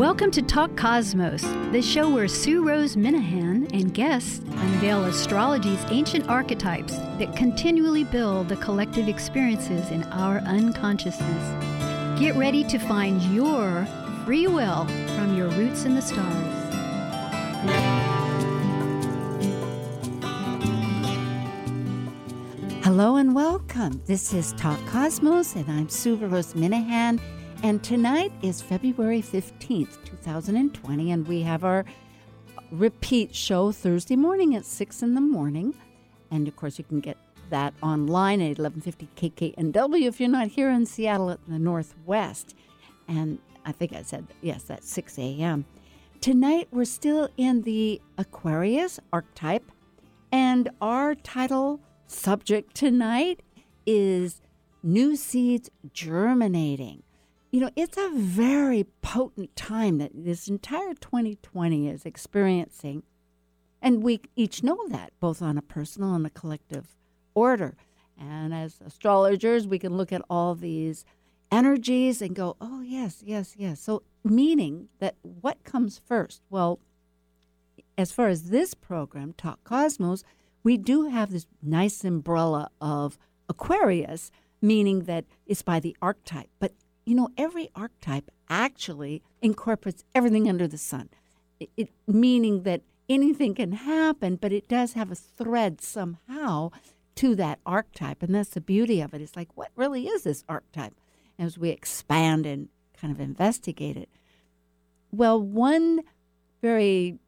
[0.00, 1.42] Welcome to Talk Cosmos,
[1.72, 8.48] the show where Sue Rose Minahan and guests unveil astrology's ancient archetypes that continually build
[8.48, 12.18] the collective experiences in our unconsciousness.
[12.18, 13.86] Get ready to find your
[14.24, 14.86] free will
[15.16, 16.24] from your roots in the stars.
[22.82, 24.00] Hello and welcome.
[24.06, 27.20] This is Talk Cosmos, and I'm Sue Rose Minahan.
[27.62, 31.84] And tonight is February 15th, 2020, and we have our
[32.70, 35.74] repeat show Thursday morning at 6 in the morning.
[36.30, 37.18] And of course, you can get
[37.50, 42.54] that online at 1150 KKNW if you're not here in Seattle at the Northwest.
[43.06, 45.66] And I think I said, yes, that's 6 a.m.
[46.22, 49.70] Tonight, we're still in the Aquarius archetype,
[50.32, 53.42] and our title subject tonight
[53.84, 54.40] is
[54.82, 57.02] New Seeds Germinating.
[57.50, 63.02] You know, it's a very potent time that this entire 2020 is experiencing.
[63.82, 66.96] And we each know that, both on a personal and a collective
[67.34, 67.76] order.
[68.16, 71.04] And as astrologers, we can look at all these
[71.50, 73.80] energies and go, oh, yes, yes, yes.
[73.80, 76.42] So, meaning that what comes first?
[76.50, 76.78] Well,
[77.98, 80.22] as far as this program, Talk Cosmos,
[80.62, 84.30] we do have this nice umbrella of Aquarius,
[84.62, 86.50] meaning that it's by the archetype.
[86.60, 91.08] But you know, every archetype actually incorporates everything under the sun,
[91.58, 96.70] it, it, meaning that anything can happen, but it does have a thread somehow
[97.16, 98.22] to that archetype.
[98.22, 99.20] And that's the beauty of it.
[99.20, 100.94] It's like, what really is this archetype?
[101.38, 102.68] As we expand and
[103.00, 104.10] kind of investigate it.
[105.10, 106.00] Well, one
[106.60, 107.18] very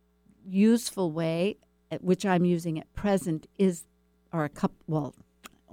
[0.47, 1.57] useful way,
[2.01, 3.85] which I'm using at present, is,
[4.33, 5.15] or a couple, well,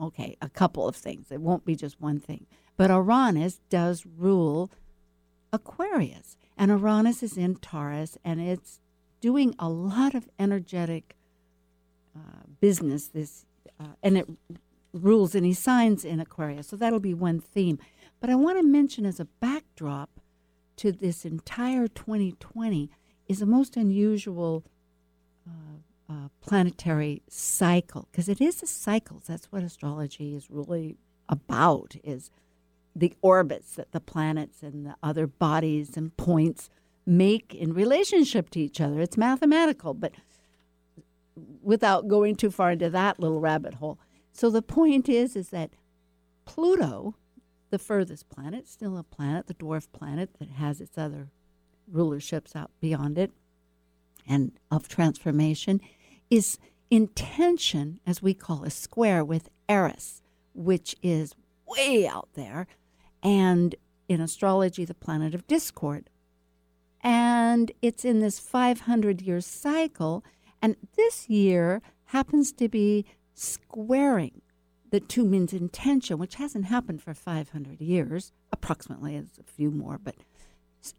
[0.02, 1.31] okay, a couple of things.
[1.31, 2.45] It won't be just one thing.
[2.80, 4.72] But Uranus does rule
[5.52, 8.80] Aquarius, and Uranus is in Taurus, and it's
[9.19, 11.17] doing a lot of energetic
[12.16, 13.45] uh, business this,
[13.81, 14.29] uh, and it
[14.94, 16.67] rules any signs in Aquarius.
[16.67, 17.79] So that'll be one theme.
[18.22, 20.22] But I want to mention as a backdrop
[20.78, 22.90] to this entire 2020
[23.28, 24.63] is a most unusual
[25.46, 29.22] uh, uh, planetary cycle because it is a cycle.
[29.28, 30.96] That's what astrology is really
[31.28, 31.97] about.
[32.06, 32.31] Is
[32.99, 36.69] the orbits that the planets and the other bodies and points
[37.05, 38.99] make in relationship to each other.
[38.99, 40.13] It's mathematical, but
[41.61, 43.99] without going too far into that little rabbit hole.
[44.31, 45.71] So the point is is that
[46.45, 47.15] Pluto,
[47.69, 51.29] the furthest planet, still a planet, the dwarf planet that has its other
[51.91, 53.31] rulerships out beyond it
[54.27, 55.79] and of transformation,
[56.29, 56.57] is
[56.89, 60.21] in tension, as we call a square, with Eris,
[60.53, 61.33] which is
[61.67, 62.67] way out there
[63.24, 63.75] and
[64.07, 66.09] in astrology, the planet of discord.
[67.02, 70.24] And it's in this 500 year cycle.
[70.62, 74.41] And this year happens to be squaring
[74.91, 79.97] the two means intention, which hasn't happened for 500 years, approximately, it's a few more,
[79.97, 80.16] but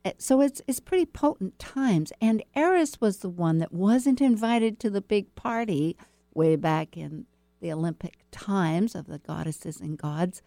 [0.04, 2.12] eh, so it's it's pretty potent times.
[2.20, 5.96] And Eris was the one that wasn't invited to the big party
[6.34, 7.26] way back in
[7.60, 10.42] the Olympic times of the goddesses and gods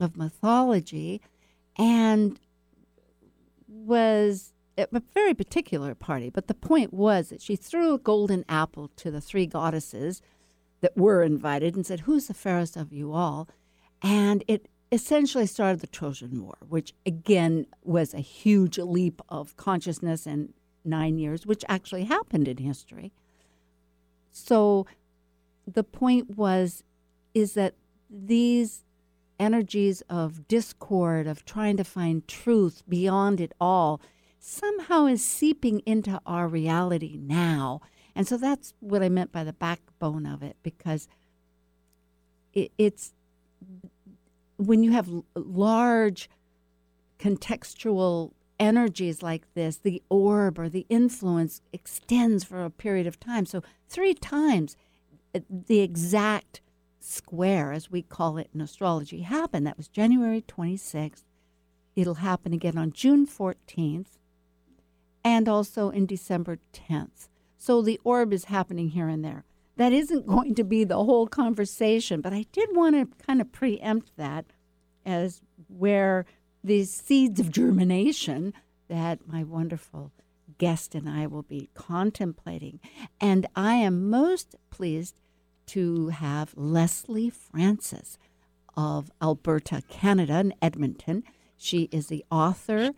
[0.00, 1.20] of mythology
[1.76, 2.38] and
[3.66, 6.30] was a very particular party.
[6.30, 10.22] But the point was that she threw a golden apple to the three goddesses
[10.80, 13.48] that were invited and said, Who's the fairest of you all?
[14.02, 20.26] And it essentially started the Trojan War, which again was a huge leap of consciousness
[20.26, 20.54] in
[20.84, 23.12] nine years, which actually happened in history.
[24.32, 24.86] So
[25.66, 26.84] the point was
[27.34, 27.74] is that
[28.08, 28.84] these
[29.38, 34.00] energies of discord, of trying to find truth beyond it all,
[34.38, 37.80] somehow is seeping into our reality now.
[38.14, 41.08] And so that's what I meant by the backbone of it, because
[42.52, 43.12] it, it's
[44.56, 46.28] when you have large
[47.18, 53.46] contextual energies like this, the orb or the influence extends for a period of time.
[53.46, 54.76] So, three times
[55.34, 56.60] uh, the exact
[57.00, 59.66] square, as we call it in astrology, happened.
[59.66, 61.24] That was January 26th.
[61.96, 64.18] It'll happen again on June 14th
[65.24, 67.28] and also in December 10th.
[67.56, 69.44] So the orb is happening here and there.
[69.76, 73.52] That isn't going to be the whole conversation, but I did want to kind of
[73.52, 74.46] preempt that
[75.04, 76.26] as where
[76.62, 78.52] these seeds of germination
[78.88, 80.12] that my wonderful
[80.58, 82.80] guest and I will be contemplating.
[83.20, 85.14] And I am most pleased
[85.68, 88.18] to have Lesley Francis
[88.76, 91.24] of Alberta, Canada, in Edmonton.
[91.56, 92.92] She is the author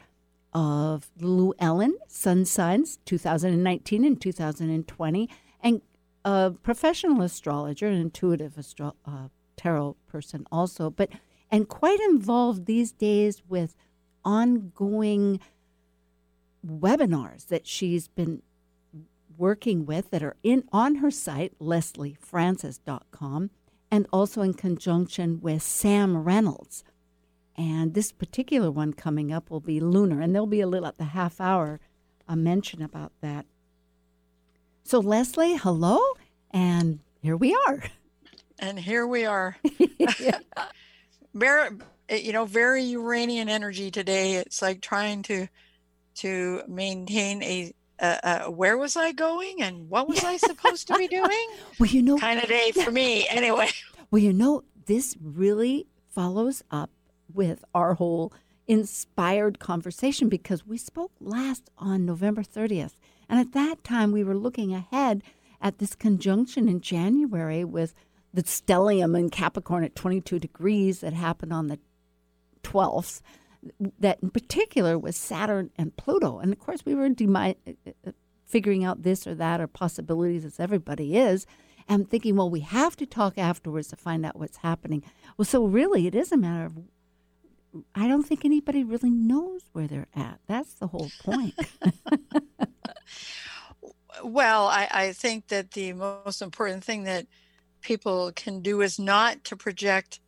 [0.53, 5.29] of Llewellyn, Sun Signs 2019 and 2020,
[5.63, 5.81] and
[6.25, 11.11] a professional astrologer, an intuitive astro- uh, tarot person also, but
[11.51, 13.75] and quite involved these days with
[14.25, 15.41] ongoing
[16.67, 18.43] webinars that she's been
[19.41, 23.51] working with that are in on her site lesleyfrancis.com
[23.91, 26.85] and also in conjunction with Sam Reynolds.
[27.57, 30.99] And this particular one coming up will be lunar and there'll be a little at
[30.99, 31.81] the half hour
[32.29, 33.47] a mention about that.
[34.85, 35.99] So Lesley, hello
[36.51, 37.83] and here we are.
[38.59, 39.57] And here we are.
[41.35, 41.71] very,
[42.11, 44.35] you know, very Uranian energy today.
[44.35, 45.49] It's like trying to
[46.17, 50.97] to maintain a uh, uh, where was I going and what was I supposed to
[50.97, 51.49] be doing?
[51.79, 53.69] well, you know, kind of day for me anyway.
[54.11, 56.91] Well, you know, this really follows up
[57.32, 58.32] with our whole
[58.67, 62.93] inspired conversation because we spoke last on November 30th.
[63.29, 65.23] And at that time, we were looking ahead
[65.61, 67.94] at this conjunction in January with
[68.32, 71.79] the stellium in Capricorn at 22 degrees that happened on the
[72.62, 73.20] 12th
[73.99, 76.39] that in particular was Saturn and Pluto.
[76.39, 78.12] And of course, we were demi- uh, uh,
[78.47, 81.47] figuring out this or that or possibilities as everybody is,
[81.89, 85.03] and thinking, well, we have to talk afterwards to find out what's happening.
[85.37, 86.79] Well, so really, it is a matter of.
[87.95, 90.41] I don't think anybody really knows where they're at.
[90.49, 91.55] That's the whole point.
[94.25, 97.29] well, I, I think that the most important thing that
[97.81, 100.19] people can do is not to project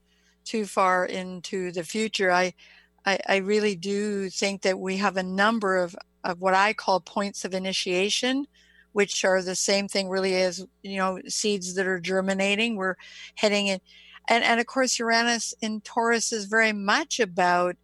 [0.44, 2.30] too far into the future.
[2.30, 2.54] I
[3.04, 7.00] I, I really do think that we have a number of, of what I call
[7.00, 8.46] points of initiation,
[8.92, 12.76] which are the same thing really as, you know, seeds that are germinating.
[12.76, 12.96] We're
[13.34, 13.80] heading in.
[14.28, 17.76] And, and of course, Uranus in Taurus is very much about,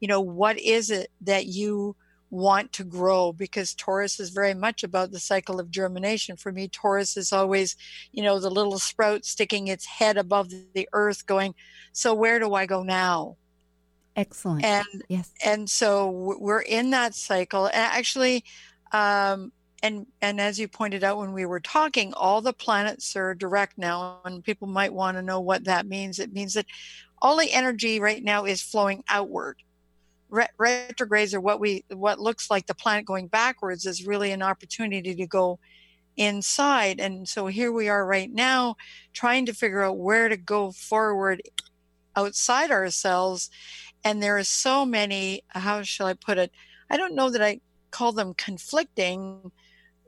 [0.00, 1.96] you know, what is it that you
[2.30, 6.36] want to grow because Taurus is very much about the cycle of germination.
[6.36, 7.76] For me, Taurus is always,
[8.12, 11.54] you know, the little sprout sticking its head above the earth going,
[11.92, 13.36] so where do I go now?
[14.16, 14.64] Excellent.
[14.64, 15.30] And yes.
[15.44, 17.66] And so we're in that cycle.
[17.66, 18.44] And actually,
[18.92, 19.52] um,
[19.82, 23.76] and and as you pointed out when we were talking, all the planets are direct
[23.76, 26.18] now, and people might want to know what that means.
[26.18, 26.66] It means that
[27.20, 29.58] all the energy right now is flowing outward.
[30.30, 35.14] retrogrades are what we what looks like the planet going backwards is really an opportunity
[35.14, 35.58] to go
[36.16, 37.00] inside.
[37.00, 38.76] And so here we are right now,
[39.12, 41.42] trying to figure out where to go forward
[42.16, 43.50] outside ourselves
[44.04, 46.52] and there are so many how shall i put it?
[46.90, 47.60] I don't know that i
[47.90, 49.50] call them conflicting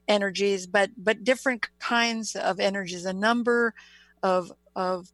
[0.07, 3.05] energies but but different kinds of energies.
[3.05, 3.75] A number
[4.23, 5.13] of of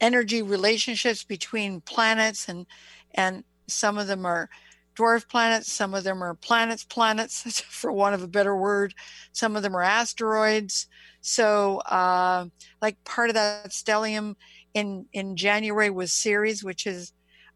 [0.00, 2.66] energy relationships between planets and
[3.14, 4.50] and some of them are
[4.96, 8.94] dwarf planets some of them are planets planets for want of a better word.
[9.32, 10.88] Some of them are asteroids.
[11.20, 12.46] So uh,
[12.82, 14.36] like part of that stellium
[14.74, 17.12] in in January was Ceres, which is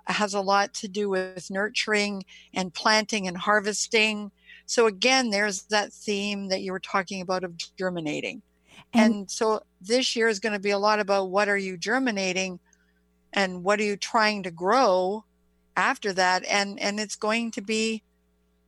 [0.06, 2.24] has a lot to do with nurturing
[2.54, 4.30] and planting and harvesting.
[4.64, 8.42] So again, there's that theme that you were talking about of germinating.
[8.94, 11.76] And, and so this year is going to be a lot about what are you
[11.76, 12.58] germinating
[13.32, 15.24] and what are you trying to grow
[15.76, 18.02] after that and and it's going to be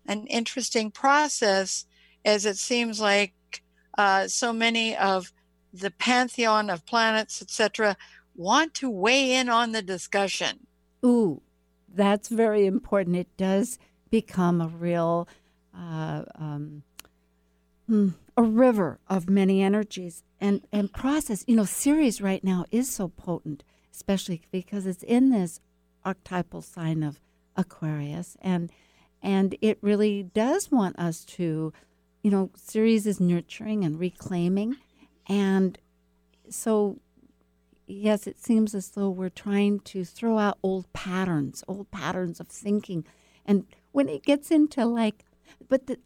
[0.07, 1.87] an interesting process
[2.25, 3.33] as it seems like
[3.99, 5.33] uh, so many of
[5.73, 7.97] the pantheon of planets etc
[8.35, 10.67] want to weigh in on the discussion.
[11.05, 11.43] Ooh,
[11.93, 13.17] that's very important.
[13.17, 13.79] It does
[14.11, 15.29] become a real
[15.77, 16.83] uh, um,
[17.87, 21.45] hmm, a river of many energies and and process.
[21.47, 25.61] You know, Ceres right now is so potent, especially because it's in this
[26.05, 27.21] archetypal sign of
[27.57, 28.71] Aquarius, and
[29.23, 31.73] and it really does want us to,
[32.23, 34.77] you know, Ceres is nurturing and reclaiming,
[35.29, 35.79] and
[36.49, 36.99] so
[37.91, 42.49] yes, it seems as though we're trying to throw out old patterns, old patterns of
[42.49, 43.05] thinking.
[43.45, 45.25] And when it gets into like,
[45.69, 45.99] but the,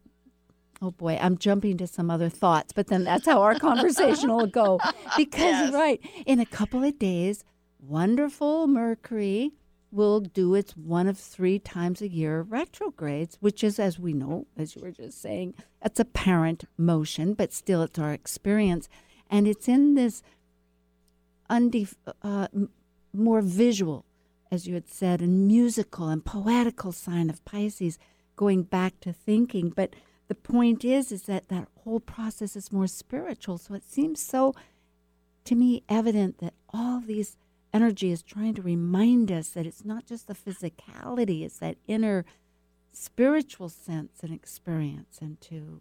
[0.80, 4.46] oh boy, I'm jumping to some other thoughts, but then that's how our conversation will
[4.46, 4.80] go.
[5.16, 5.72] Because, yes.
[5.72, 7.44] right, in a couple of days,
[7.78, 9.52] wonderful Mercury
[9.94, 14.46] will do its one of three times a year retrogrades, which is, as we know,
[14.56, 18.88] as you were just saying, it's apparent motion, but still it's our experience.
[19.30, 20.22] And it's in this
[21.50, 22.48] undef- uh,
[23.12, 24.04] more visual,
[24.50, 27.98] as you had said, and musical and poetical sign of Pisces,
[28.36, 29.70] going back to thinking.
[29.70, 29.94] But
[30.28, 33.58] the point is, is that that whole process is more spiritual.
[33.58, 34.54] So it seems so,
[35.44, 37.36] to me, evident that all these
[37.72, 42.24] energy is trying to remind us that it's not just the physicality; it's that inner
[42.92, 45.80] spiritual sense and experience and to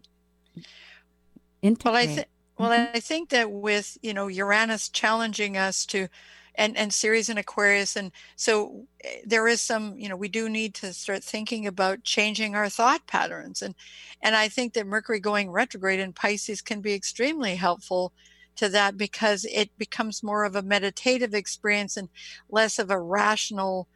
[1.62, 1.84] integrate.
[1.84, 2.28] Well, I think.
[2.58, 2.96] Well, mm-hmm.
[2.96, 6.08] I think that with you know Uranus challenging us to,
[6.54, 10.48] and and Ceres and Aquarius, and so eh, there is some you know we do
[10.48, 13.74] need to start thinking about changing our thought patterns, and
[14.22, 18.12] and I think that Mercury going retrograde in Pisces can be extremely helpful
[18.56, 22.08] to that because it becomes more of a meditative experience and
[22.48, 23.88] less of a rational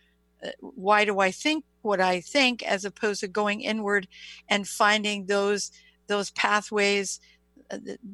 [0.45, 4.09] uh, why do i think what i think as opposed to going inward
[4.49, 5.71] and finding those
[6.07, 7.21] those pathways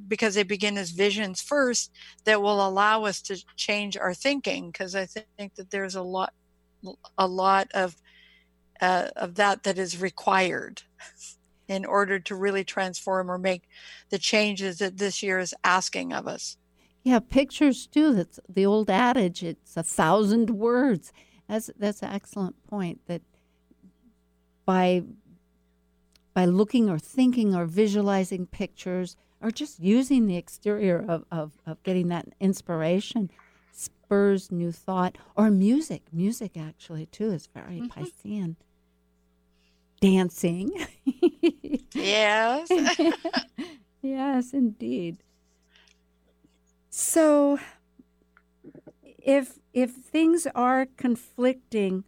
[0.09, 1.93] because they begin as visions first
[2.25, 6.33] that will allow us to change our thinking because i think that there's a lot
[7.19, 7.97] a lot of
[8.81, 10.83] uh, of that that is required
[11.69, 13.63] in order to really transform or make
[14.11, 16.57] the changes that this year is asking of us.
[17.03, 18.15] Yeah, pictures too.
[18.15, 19.43] That's the old adage.
[19.43, 21.13] It's a thousand words.
[21.49, 23.01] That's that's an excellent point.
[23.07, 23.23] That
[24.65, 25.03] by
[26.33, 31.83] by looking or thinking or visualizing pictures or just using the exterior of, of, of
[31.83, 33.31] getting that inspiration
[33.71, 36.03] spurs new thought or music.
[36.13, 38.01] Music actually too is very mm-hmm.
[38.01, 38.57] Piscean
[40.01, 40.71] dancing.
[41.95, 42.69] yes.
[44.03, 45.19] yes, indeed.
[46.89, 47.59] So
[49.19, 52.05] if if things are conflicting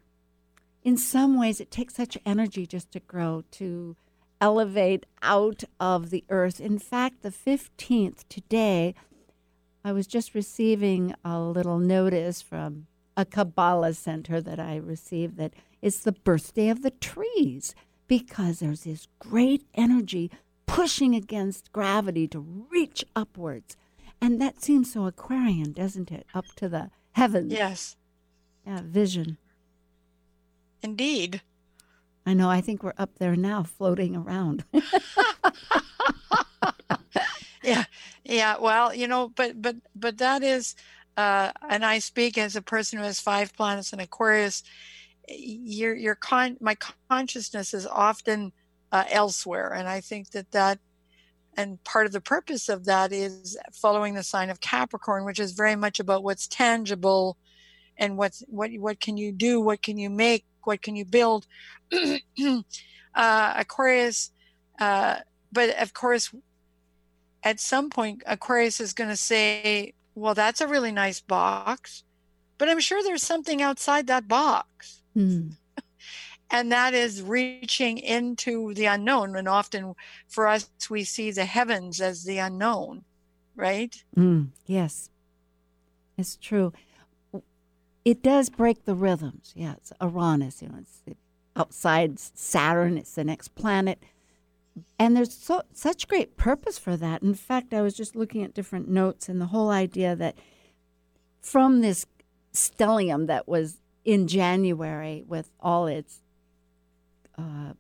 [0.85, 3.97] in some ways it takes such energy just to grow to
[4.41, 6.61] elevate out of the earth.
[6.61, 8.95] In fact, the 15th today
[9.87, 15.55] I was just receiving a little notice from a Kabbalah center that I received that
[15.81, 17.73] it's the birthday of the trees
[18.09, 20.29] because there's this great energy
[20.67, 23.77] pushing against gravity to reach upwards.
[24.21, 26.27] And that seems so Aquarian, doesn't it?
[26.35, 27.53] Up to the heavens.
[27.53, 27.97] Yes.
[28.67, 29.39] Yeah, vision.
[30.83, 31.43] Indeed.
[32.27, 32.51] I know.
[32.51, 34.65] I think we're up there now, floating around.
[37.63, 37.85] yeah,
[38.25, 38.57] yeah.
[38.61, 40.75] Well, you know, but but but that is,
[41.17, 44.65] uh, and I speak as a person who has five planets in Aquarius
[45.29, 46.77] your your con my
[47.11, 48.53] consciousness is often
[48.93, 50.79] uh, elsewhere and i think that that
[51.57, 55.53] and part of the purpose of that is following the sign of capricorn which is
[55.53, 57.37] very much about what's tangible
[57.99, 61.47] and what's what what can you do what can you make what can you build
[61.93, 64.31] uh, aquarius
[64.81, 65.17] uh,
[65.53, 66.35] but of course
[67.43, 72.05] at some point aquarius is going to say well that's a really nice box
[72.59, 75.53] but i'm sure there's something outside that box Mm.
[76.49, 79.35] And that is reaching into the unknown.
[79.35, 79.95] And often
[80.29, 83.03] for us, we see the heavens as the unknown,
[83.57, 83.93] right?
[84.17, 85.11] Mm, yes,
[86.17, 86.73] it's true.
[88.07, 89.53] It does break the rhythms.
[89.57, 91.19] Yeah, it's Uranus, you know, it's
[91.57, 94.01] outside Saturn, it's the next planet.
[94.97, 97.21] And there's so, such great purpose for that.
[97.23, 100.37] In fact, I was just looking at different notes and the whole idea that
[101.41, 102.07] from this
[102.53, 106.21] stellium that was in January with all its
[107.37, 107.73] uh,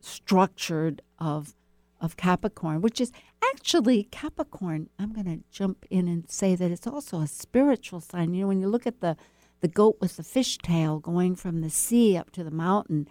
[0.00, 1.54] structured of
[2.00, 3.10] of Capricorn, which is
[3.50, 4.90] actually Capricorn.
[4.98, 8.32] I'm going to jump in and say that it's also a spiritual sign.
[8.34, 9.16] You know, when you look at the
[9.62, 13.08] the goat with the fish tail going from the sea up to the mountain,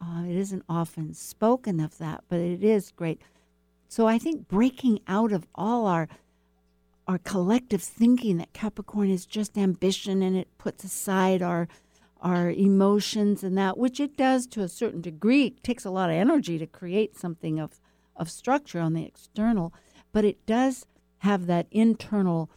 [0.00, 3.20] uh, it isn't often spoken of that, but it is great.
[3.88, 6.08] So I think breaking out of all our
[7.08, 11.66] our collective thinking that Capricorn is just ambition and it puts aside our
[12.20, 15.46] our emotions and that, which it does to a certain degree.
[15.46, 17.80] It takes a lot of energy to create something of,
[18.14, 19.72] of structure on the external,
[20.12, 20.84] but it does
[21.18, 22.50] have that internal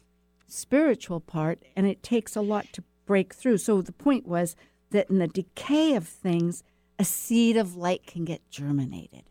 [0.48, 3.58] spiritual part, and it takes a lot to break through.
[3.58, 4.56] So the point was
[4.92, 6.64] that in the decay of things,
[7.00, 9.24] a seed of light can get germinated.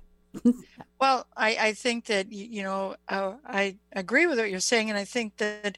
[1.01, 4.99] well, I, I think that, you know, uh, I agree with what you're saying, and
[4.99, 5.77] I think that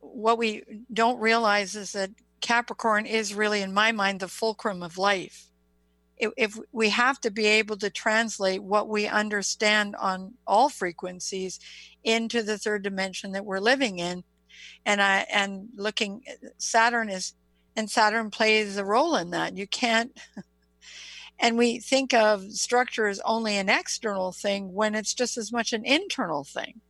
[0.00, 2.10] what we don't realize is that
[2.40, 5.46] Capricorn is really, in my mind, the fulcrum of life.
[6.16, 11.58] If, if we have to be able to translate what we understand on all frequencies
[12.04, 14.24] into the third dimension that we're living in,
[14.84, 16.24] and I and looking,
[16.58, 17.34] Saturn is,
[17.76, 19.56] and Saturn plays a role in that.
[19.56, 20.18] You can't.
[21.38, 25.72] and we think of structure as only an external thing when it's just as much
[25.72, 26.80] an internal thing.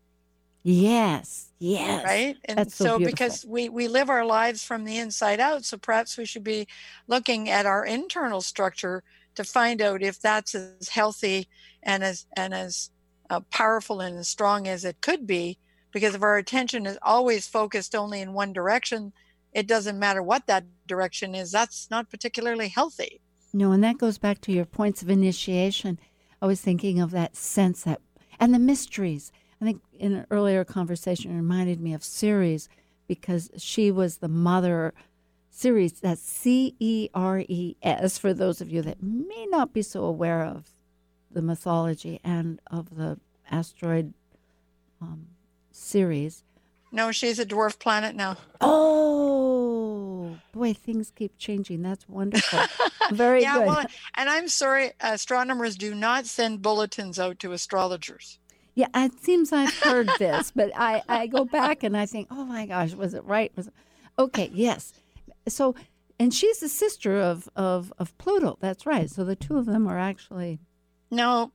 [0.62, 2.04] Yes, yes.
[2.04, 2.36] Right?
[2.44, 5.78] And That's so, so because we, we live our lives from the inside out, so
[5.78, 6.66] perhaps we should be
[7.06, 9.02] looking at our internal structure
[9.36, 11.48] to find out if that's as healthy
[11.82, 12.90] and as and as
[13.30, 15.58] uh, powerful and as strong as it could be.
[15.92, 19.12] Because if our attention is always focused only in one direction,
[19.52, 21.50] it doesn't matter what that direction is.
[21.50, 23.20] That's not particularly healthy.
[23.52, 25.98] No, and that goes back to your points of initiation.
[26.40, 28.00] I was thinking of that sense that,
[28.38, 29.32] and the mysteries.
[29.60, 32.68] I think in an earlier conversation, it reminded me of Ceres
[33.06, 34.94] because she was the mother.
[35.50, 39.82] Ceres, that's C E R E S, for those of you that may not be
[39.82, 40.70] so aware of
[41.30, 43.18] the mythology and of the
[43.50, 44.14] asteroid
[45.02, 45.26] um,
[45.80, 46.44] Ceres.
[46.92, 48.36] No, she's a dwarf planet now.
[48.60, 51.82] Oh boy, things keep changing.
[51.82, 52.60] That's wonderful.
[53.12, 53.66] Very yeah, good.
[53.66, 58.38] Well, and I'm sorry, astronomers do not send bulletins out to astrologers.
[58.74, 62.44] Yeah, it seems I've heard this, but I, I go back and I think, oh
[62.44, 63.52] my gosh, was it right?
[63.56, 63.74] Was it...
[64.18, 64.50] okay?
[64.52, 64.92] Yes.
[65.48, 65.74] So,
[66.18, 68.58] and she's the sister of, of of Pluto.
[68.60, 69.08] That's right.
[69.08, 70.60] So the two of them are actually.
[71.10, 71.52] No,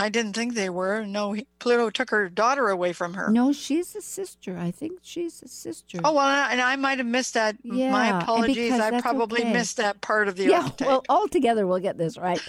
[0.00, 1.04] I didn't think they were.
[1.04, 3.30] No, he, Pluto took her daughter away from her.
[3.30, 4.56] No, she's a sister.
[4.56, 5.98] I think she's a sister.
[6.02, 7.56] Oh well, and I might have missed that.
[7.62, 8.72] Yeah, My apologies.
[8.72, 9.52] I probably okay.
[9.52, 10.62] missed that part of the yeah.
[10.62, 10.88] archetype.
[10.88, 12.40] Well, all together we'll get this right.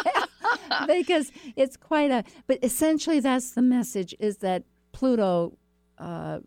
[0.86, 2.24] because it's quite a.
[2.46, 5.56] But essentially, that's the message: is that Pluto,
[5.96, 6.40] uh,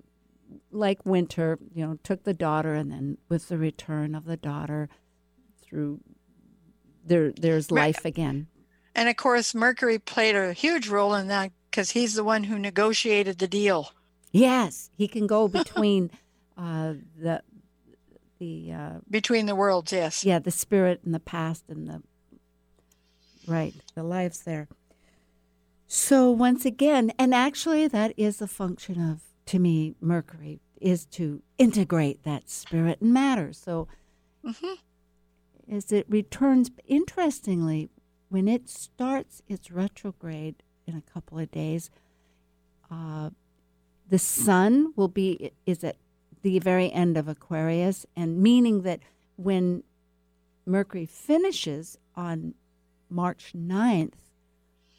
[0.72, 4.90] like Winter, you know, took the daughter, and then with the return of the daughter,
[5.64, 6.02] through
[7.04, 7.96] there, there's Right.
[7.96, 8.48] life again.
[8.96, 12.58] And of course, Mercury played a huge role in that because he's the one who
[12.58, 13.92] negotiated the deal.
[14.32, 16.10] Yes, he can go between
[16.58, 17.44] uh, the
[18.40, 19.92] the uh, between the worlds.
[19.92, 20.24] Yes.
[20.26, 22.02] yeah the spirit and the past and the
[23.48, 24.68] right the lives there.
[25.88, 31.42] So once again, and actually that is a function of to me Mercury is to
[31.58, 33.54] integrate that spirit and matter.
[33.54, 33.88] So
[34.44, 34.74] hmm
[35.72, 37.90] as it returns, interestingly,
[38.30, 40.56] when it starts its retrograde
[40.88, 41.90] in a couple of days,
[42.92, 43.30] uh,
[44.10, 45.98] the sun will be is at
[46.42, 49.00] the very end of Aquarius, and meaning that
[49.36, 49.84] when
[50.66, 52.54] Mercury finishes on
[53.10, 54.14] March 9th,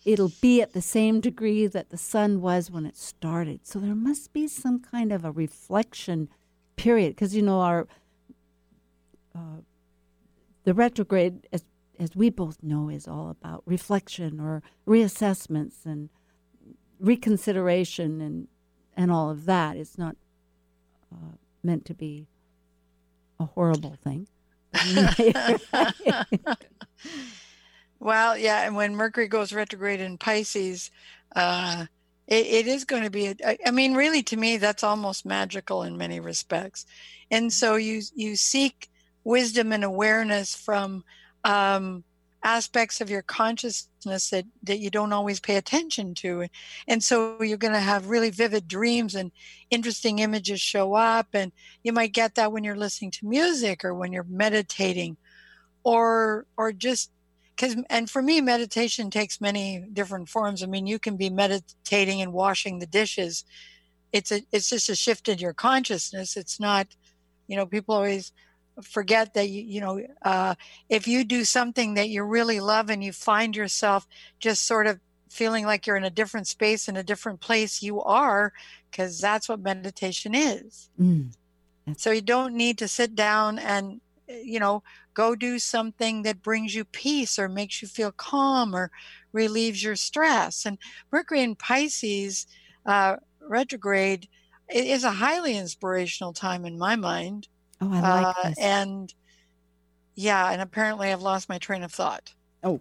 [0.04, 3.66] it'll be at the same degree that the sun was when it started.
[3.66, 6.28] So there must be some kind of a reflection
[6.76, 7.86] period, because you know our
[9.34, 9.60] uh,
[10.64, 11.62] the retrograde, as
[11.98, 16.10] as we both know, is all about reflection or reassessments and
[16.98, 18.48] reconsideration and
[18.96, 19.76] and all of that.
[19.76, 20.16] It's not
[21.12, 22.26] uh, meant to be
[23.38, 24.28] a horrible thing.
[27.98, 30.90] Well, yeah, and when Mercury goes retrograde in Pisces,
[31.34, 31.86] uh,
[32.26, 33.34] it, it is going to be.
[33.44, 36.84] A, I mean, really, to me, that's almost magical in many respects.
[37.30, 38.90] And so you you seek
[39.24, 41.04] wisdom and awareness from
[41.46, 42.02] um,
[42.42, 46.46] aspects of your consciousness that that you don't always pay attention to,
[46.88, 49.30] and so you're going to have really vivid dreams and
[49.70, 51.52] interesting images show up, and
[51.84, 55.16] you might get that when you're listening to music or when you're meditating,
[55.84, 57.12] or or just
[57.54, 60.62] because and for me meditation takes many different forms.
[60.62, 63.44] I mean you can be meditating and washing the dishes.
[64.12, 66.36] It's a it's just a shift in your consciousness.
[66.36, 66.88] It's not
[67.46, 68.32] you know people always
[68.82, 70.54] forget that you you know uh,
[70.88, 74.06] if you do something that you really love and you find yourself
[74.38, 78.00] just sort of feeling like you're in a different space in a different place you
[78.02, 78.52] are
[78.90, 80.88] because that's what meditation is.
[81.00, 81.34] Mm.
[81.96, 84.82] so you don't need to sit down and uh, you know
[85.14, 88.90] go do something that brings you peace or makes you feel calm or
[89.32, 90.66] relieves your stress.
[90.66, 90.78] And
[91.10, 92.46] mercury in pisces
[92.84, 94.28] uh, retrograde
[94.68, 97.48] is a highly inspirational time in my mind
[97.80, 98.58] Oh, I like uh, this.
[98.58, 99.14] and
[100.14, 102.80] yeah and apparently i've lost my train of thought Oh,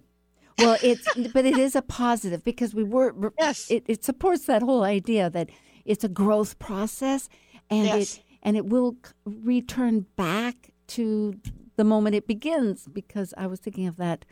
[0.58, 4.62] well, it's but it is a positive because we were yes it, it supports that
[4.62, 5.49] whole idea that
[5.84, 7.27] it's a growth process
[7.69, 8.15] and Yes.
[8.15, 11.34] it and it will return back to
[11.75, 14.23] the moment it begins because I was thinking of that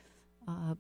[0.48, 0.76] uh,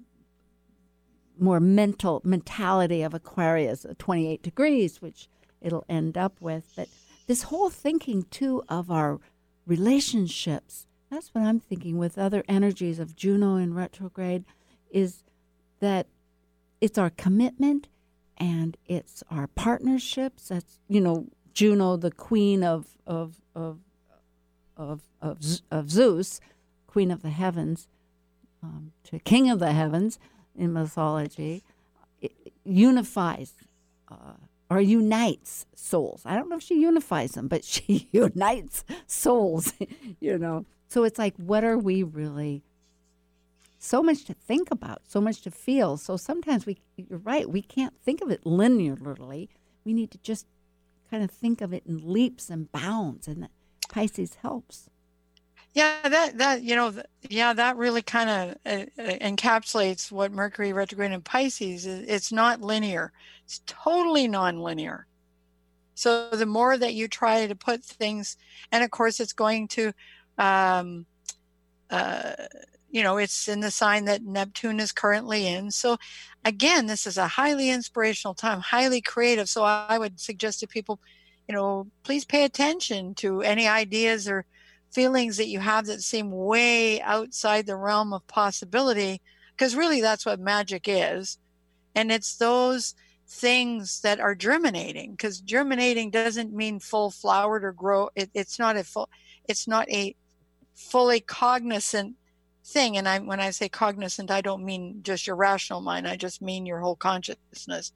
[1.39, 5.27] more mental mentality of Aquarius, uh, 28 degrees, which
[5.61, 6.71] it'll end up with.
[6.75, 6.89] But
[7.27, 9.19] this whole thinking too of our
[9.65, 14.45] relationships, that's what I'm thinking with other energies of Juno in retrograde,
[14.89, 15.23] is
[15.79, 16.07] that
[16.81, 17.87] it's our commitment
[18.37, 20.49] and it's our partnerships.
[20.49, 23.79] That's you know Juno, the queen of of of
[24.75, 25.39] of of,
[25.71, 26.41] of Zeus,
[26.87, 27.87] queen of the heavens,
[28.61, 30.19] um, to king of the heavens
[30.55, 31.63] in mythology,
[32.21, 33.53] it unifies
[34.09, 34.33] uh,
[34.73, 36.21] or unites souls.
[36.25, 39.73] I don't know if she unifies them, but she unites souls.
[40.19, 42.63] You know, so it's like, what are we really?
[43.83, 45.97] so much to think about, so much to feel.
[45.97, 49.49] So sometimes we, you're right, we can't think of it linearly.
[49.83, 50.47] We need to just
[51.11, 53.49] kind of think of it in leaps and bounds, and
[53.89, 54.89] Pisces helps.
[55.73, 56.93] Yeah, that that you know,
[57.29, 62.05] yeah, that really kind of uh, uh, encapsulates what Mercury retrograde in Pisces is.
[62.07, 63.11] It's not linear.
[63.45, 65.07] It's totally non-linear.
[65.95, 68.37] So the more that you try to put things,
[68.71, 69.93] and of course, it's going to,
[70.37, 71.05] um,
[71.89, 72.33] uh,
[72.91, 75.71] you know, it's in the sign that Neptune is currently in.
[75.71, 75.97] So
[76.45, 79.49] again, this is a highly inspirational time, highly creative.
[79.49, 80.99] So I would suggest to people,
[81.47, 84.45] you know, please pay attention to any ideas or
[84.93, 89.21] feelings that you have that seem way outside the realm of possibility,
[89.55, 91.37] because really that's what magic is.
[91.95, 92.95] And it's those
[93.27, 98.09] things that are germinating, because germinating doesn't mean full flowered or grow.
[98.15, 99.09] It, it's not a full,
[99.49, 100.15] it's not a
[100.75, 102.15] fully cognizant
[102.65, 102.97] thing.
[102.97, 106.07] And I, when I say cognizant, I don't mean just your rational mind.
[106.07, 107.91] I just mean your whole consciousness.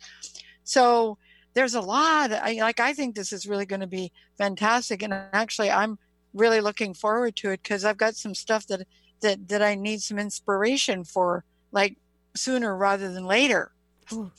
[0.64, 1.18] So
[1.54, 2.32] there's a lot.
[2.32, 2.80] I like.
[2.80, 5.02] I think this is really going to be fantastic.
[5.02, 5.98] And actually, I'm
[6.38, 8.88] really looking forward to it because I've got some stuff that
[9.22, 11.98] that that I need some inspiration for, like
[12.36, 13.72] sooner rather than later.
[14.14, 14.32] Ooh,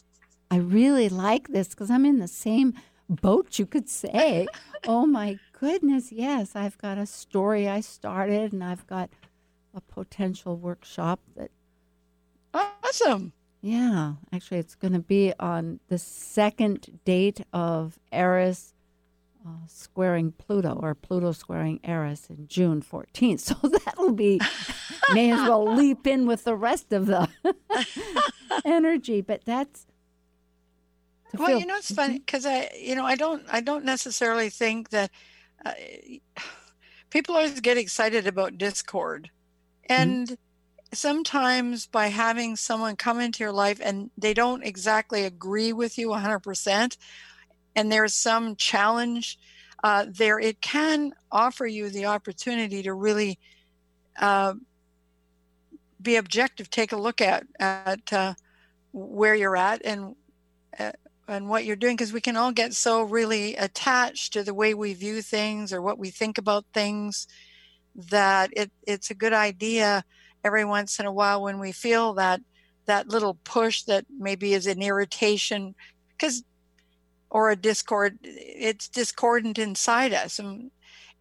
[0.50, 2.74] I really like this because I'm in the same
[3.08, 3.58] boat.
[3.58, 4.46] You could say,
[4.86, 9.10] "Oh my goodness, yes, I've got a story I started, and I've got
[9.74, 11.50] a potential workshop that."
[12.54, 13.32] Awesome.
[13.60, 18.72] Yeah, actually, it's going to be on the second date of Eris
[19.48, 23.38] uh, squaring Pluto or Pluto squaring Eris in June 14th.
[23.48, 24.40] So that'll be,
[25.12, 27.28] may as well leap in with the rest of the
[28.64, 29.20] energy.
[29.20, 29.86] But that's.
[31.34, 34.50] Well, feel, you know, it's funny because I, you know, I don't, I don't necessarily
[34.50, 35.10] think that
[35.64, 35.72] uh,
[37.10, 39.30] people always get excited about discord,
[39.86, 40.34] and mm-hmm.
[40.92, 46.08] sometimes by having someone come into your life and they don't exactly agree with you
[46.08, 46.96] 100 percent
[47.76, 49.38] and there's some challenge
[49.84, 53.38] uh, there, it can offer you the opportunity to really
[54.18, 54.54] uh,
[56.02, 58.34] be objective, take a look at at uh,
[58.92, 60.16] where you're at and
[60.78, 60.92] uh,
[61.28, 64.74] and what you're doing, because we can all get so really attached to the way
[64.74, 67.28] we view things or what we think about things
[67.94, 70.04] that it, it's a good idea
[70.42, 72.40] every once in a while when we feel that
[72.86, 75.74] that little push that maybe is an irritation
[76.12, 76.42] because
[77.30, 80.38] or a discord it's discordant inside us.
[80.38, 80.70] And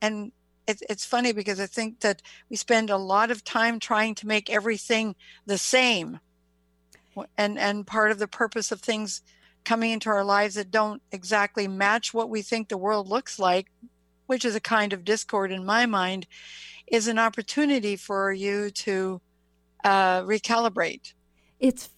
[0.01, 0.31] and
[0.67, 4.27] it's it's funny because i think that we spend a lot of time trying to
[4.27, 5.15] make everything
[5.45, 6.19] the same.
[7.37, 9.21] And and part of the purpose of things
[9.65, 13.67] coming into our lives that don't exactly match what we think the world looks like
[14.27, 16.27] which is a kind of discord in my mind
[16.85, 19.19] is an opportunity for you to
[19.83, 21.13] uh, recalibrate.
[21.59, 21.89] It's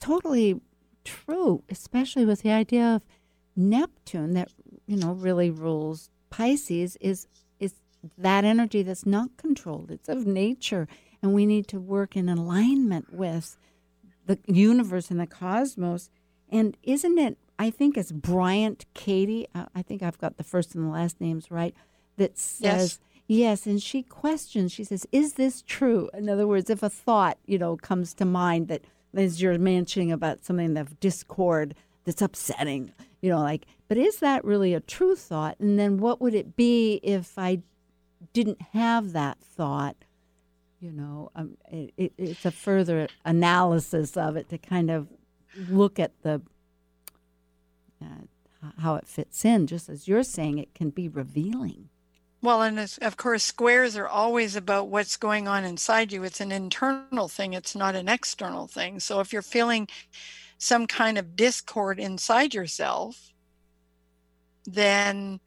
[0.00, 0.60] totally
[1.04, 3.02] true especially with the idea of
[3.58, 4.50] Neptune that
[4.86, 7.26] you know really rules Pisces is
[7.58, 7.74] is
[8.16, 9.90] that energy that's not controlled.
[9.90, 10.86] It's of nature,
[11.20, 13.56] and we need to work in alignment with
[14.26, 16.10] the universe and the cosmos.
[16.48, 17.36] And isn't it?
[17.58, 19.48] I think it's Byron Katie.
[19.54, 21.74] Uh, I think I've got the first and the last names right.
[22.16, 22.62] That says.
[22.62, 22.98] Yes.
[23.30, 24.72] Yes, and she questions.
[24.72, 28.24] She says, "Is this true?" In other words, if a thought, you know, comes to
[28.24, 28.80] mind that,
[29.12, 34.44] as you're mentioning about something of discord that's upsetting, you know, like, but is that
[34.44, 35.58] really a true thought?
[35.58, 37.62] And then what would it be if I
[38.32, 39.96] didn't have that thought?
[40.80, 45.08] You know, um, it, it, it's a further analysis of it to kind of
[45.68, 46.40] look at the
[48.00, 49.66] uh, how it fits in.
[49.66, 51.88] Just as you're saying, it can be revealing.
[52.40, 56.22] Well, and of course, squares are always about what's going on inside you.
[56.22, 59.00] It's an internal thing, it's not an external thing.
[59.00, 59.88] So if you're feeling
[60.58, 63.32] some kind of discord inside yourself,
[64.64, 65.40] then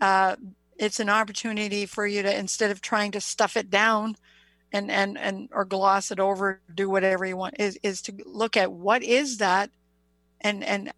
[0.00, 0.36] uh,
[0.76, 4.14] it's an opportunity for you to instead of trying to stuff it down
[4.72, 8.56] and and and or gloss it over, do whatever you want, is is to look
[8.56, 9.70] at what is that,
[10.40, 10.92] and and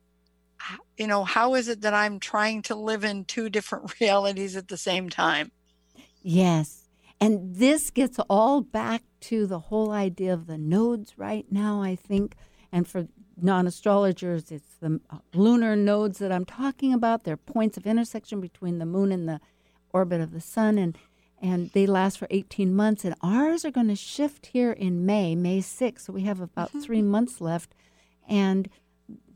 [0.99, 4.69] you know how is it that I'm trying to live in two different realities at
[4.69, 5.53] the same time.
[6.23, 6.81] Yes.
[7.23, 11.95] And this gets all back to the whole idea of the nodes right now, I
[11.95, 12.35] think.
[12.73, 13.09] And for
[13.43, 17.25] non astrologers, it's the uh, lunar nodes that I'm talking about.
[17.25, 19.41] They're points of intersection between the moon and the
[19.93, 20.97] orbit of the sun, and
[21.43, 23.05] and they last for 18 months.
[23.05, 26.01] And ours are going to shift here in May, May 6th.
[26.01, 26.81] So we have about mm-hmm.
[26.81, 27.75] three months left,
[28.29, 28.69] and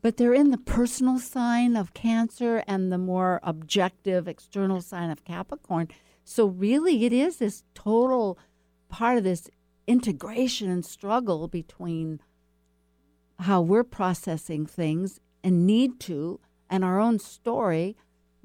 [0.01, 5.25] but they're in the personal sign of Cancer and the more objective external sign of
[5.25, 5.87] Capricorn.
[6.23, 8.37] So really, it is this total
[8.87, 9.49] part of this
[9.87, 12.19] integration and struggle between
[13.39, 17.95] how we're processing things and need to, and our own story,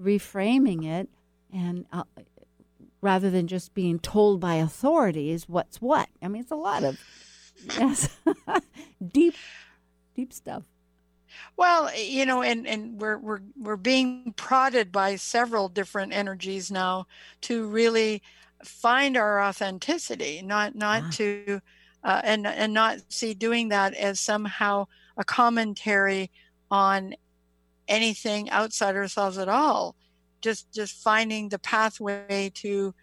[0.00, 1.09] reframing it,
[1.53, 2.05] and uh,
[3.00, 6.09] rather than just being told by authorities what's what.
[6.22, 6.98] I mean, it's a lot of
[7.79, 8.18] yes,
[9.12, 9.35] deep,
[10.14, 10.64] deep stuff.
[11.57, 17.07] Well, you know, and and we're we're we're being prodded by several different energies now
[17.42, 18.22] to really
[18.64, 21.11] find our authenticity, not not ah.
[21.12, 21.61] to
[22.04, 24.86] uh, and and not see doing that as somehow
[25.16, 26.30] a commentary
[26.70, 27.14] on
[27.88, 29.96] anything outside ourselves at all.
[30.40, 32.94] Just just finding the pathway to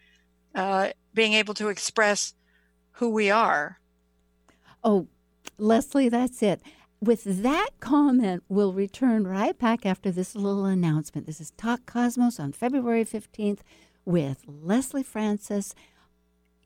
[0.54, 2.34] uh, being able to express
[2.92, 3.78] who we are.
[4.82, 5.06] Oh,
[5.56, 6.60] Lesley, that's it.
[7.00, 11.26] With that comment, we'll return right back after this little announcement.
[11.26, 13.60] This is Talk Cosmos on February 15th
[14.04, 15.74] with Lesley Francis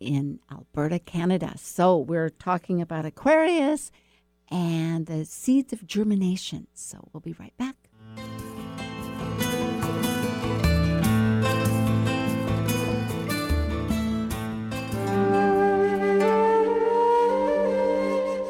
[0.03, 1.55] in Alberta, Canada.
[1.57, 3.91] So we're talking about Aquarius
[4.51, 6.67] and the seeds of germination.
[6.75, 7.77] So we'll be right back.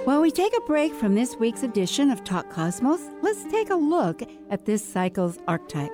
[0.05, 3.77] While we take a break from this week's edition of Talk Cosmos, let's take a
[3.77, 5.93] look at this cycle's archetype.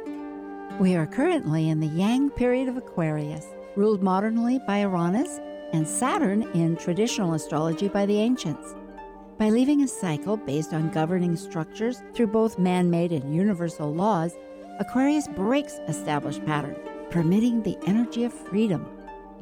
[0.81, 3.45] We are currently in the Yang period of Aquarius,
[3.77, 5.41] ruled modernly by Uranus
[5.73, 8.75] and Saturn in traditional astrology by the ancients.
[9.39, 14.35] By leaving a cycle based on governing structures through both man made and universal laws,
[14.81, 16.79] Aquarius breaks established patterns,
[17.11, 18.87] permitting the energy of freedom,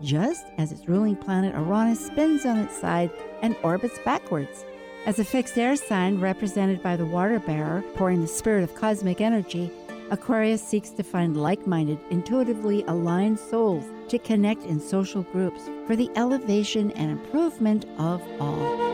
[0.03, 3.11] just as its ruling planet Uranus spins on its side
[3.43, 4.65] and orbits backwards.
[5.07, 9.21] As a fixed air sign represented by the water bearer pouring the spirit of cosmic
[9.21, 9.71] energy,
[10.11, 15.97] Aquarius seeks to find like minded, intuitively aligned souls to connect in social groups for
[15.97, 18.87] the elevation and improvement of all.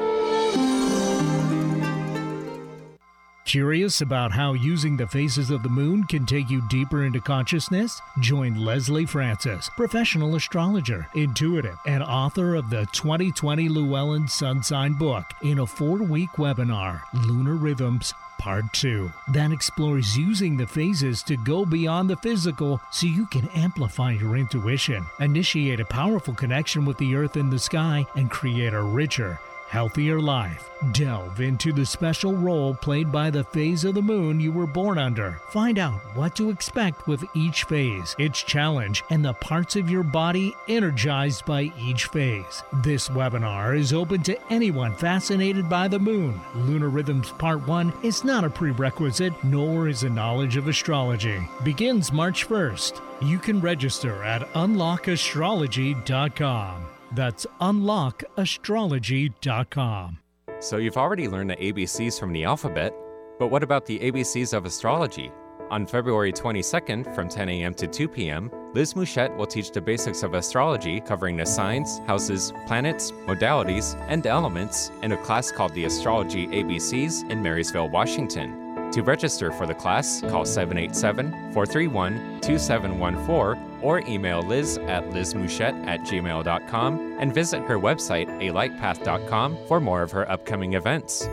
[3.45, 8.01] Curious about how using the phases of the moon can take you deeper into consciousness?
[8.21, 15.27] Join Lesley Francis, professional astrologer, intuitive, and author of the 2020 Llewellyn Sun Sign book
[15.43, 21.37] in a four week webinar, Lunar Rhythms Part 2 that explores using the phases to
[21.37, 26.99] go beyond the physical so you can amplify your intuition, initiate a powerful connection with
[26.99, 29.39] the earth and the sky, and create a richer,
[29.73, 30.69] healthier life.
[30.93, 34.99] Delve into the special role played by the phase of the moon you were born
[34.99, 35.41] under.
[35.49, 40.03] Find out what to expect with each phase, its challenge, and the parts of your
[40.03, 42.63] body energized by each phase.
[42.83, 46.39] This webinar is open to anyone fascinated by the moon.
[46.55, 51.49] Lunar Rhythms Part 1 is not a prerequisite, nor is a knowledge of astrology.
[51.65, 53.01] Begins March 1st.
[53.23, 56.92] You can register at unlockastrology.com.
[57.15, 60.19] That's unlockastrology.com.
[60.61, 62.95] So you've already learned the ABCs from the alphabet,
[63.39, 65.31] but what about the ABCs of astrology?
[65.71, 67.75] On February 22nd from 10 a.m.
[67.75, 72.53] to 2 p.m., Liz Mouchette will teach the basics of astrology covering the signs, houses,
[72.67, 78.72] planets, modalities, and elements in a class called the Astrology ABCs in Marysville, Washington.
[78.93, 86.01] To register for the class, call 787 431 2714 or email liz at lizmouchette at
[86.01, 91.27] gmail.com and visit her website, alightpath.com, for more of her upcoming events.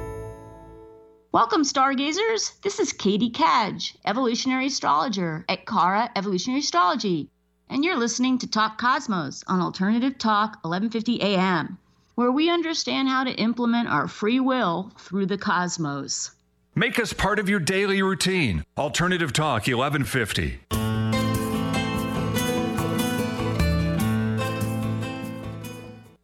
[1.34, 2.54] Welcome, stargazers.
[2.64, 7.30] This is Katie Cadge, evolutionary astrologer at Kara Evolutionary Astrology,
[7.70, 11.78] and you're listening to Talk Cosmos on Alternative Talk 1150 AM,
[12.16, 16.32] where we understand how to implement our free will through the cosmos.
[16.80, 18.64] Make us part of your daily routine.
[18.78, 20.62] Alternative Talk 1150.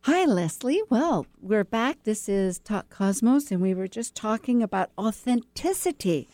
[0.03, 0.81] Hi, Lesley.
[0.89, 2.03] Well, we're back.
[2.03, 6.29] This is Talk Cosmos, and we were just talking about authenticity.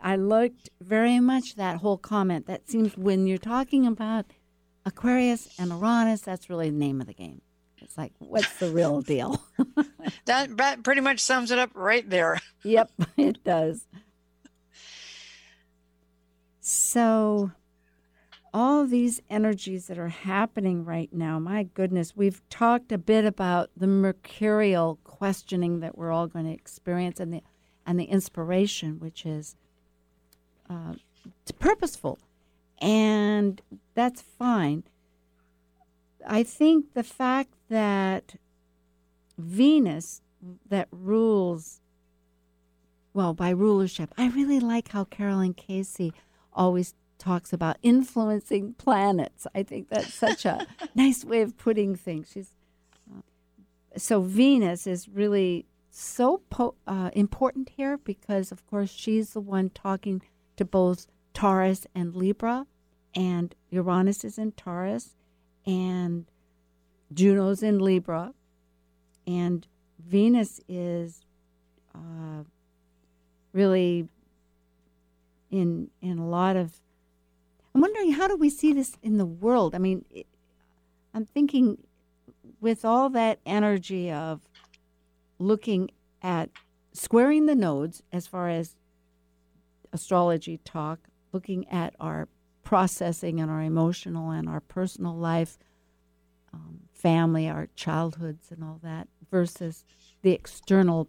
[0.00, 2.46] I liked very much that whole comment.
[2.46, 4.24] That seems when you're talking about
[4.86, 7.42] Aquarius and Uranus, that's really the name of the game.
[7.86, 9.40] It's like, what's the real deal?
[10.24, 12.40] that, that pretty much sums it up right there.
[12.64, 13.86] yep, it does.
[16.60, 17.52] So,
[18.52, 23.70] all these energies that are happening right now, my goodness, we've talked a bit about
[23.76, 27.42] the mercurial questioning that we're all going to experience and the
[27.86, 29.54] and the inspiration, which is
[30.68, 30.94] uh,
[31.60, 32.18] purposeful,
[32.80, 33.62] and
[33.94, 34.82] that's fine.
[36.26, 38.36] I think the fact that
[39.38, 40.22] Venus
[40.68, 41.80] that rules,
[43.12, 46.12] well, by rulership, I really like how Carolyn Casey
[46.52, 49.46] always talks about influencing planets.
[49.54, 52.30] I think that's such a nice way of putting things.
[52.32, 52.54] She's
[53.10, 53.20] uh,
[53.96, 59.70] so Venus is really so po- uh, important here because, of course, she's the one
[59.70, 60.22] talking
[60.56, 62.66] to both Taurus and Libra,
[63.14, 65.15] and Uranus is in Taurus,
[65.66, 66.26] and
[67.12, 68.32] Juno's in Libra,
[69.26, 69.66] and
[69.98, 71.24] Venus is
[71.94, 72.44] uh,
[73.52, 74.08] really
[75.50, 76.80] in in a lot of.
[77.74, 79.74] I'm wondering how do we see this in the world?
[79.74, 80.26] I mean, it,
[81.12, 81.78] I'm thinking
[82.60, 84.40] with all that energy of
[85.38, 85.90] looking
[86.22, 86.50] at
[86.92, 88.76] squaring the nodes as far as
[89.92, 91.00] astrology talk,
[91.32, 92.28] looking at our
[92.66, 95.56] processing and our emotional and our personal life,
[96.52, 99.84] um, family, our childhoods, and all that, versus
[100.22, 101.08] the external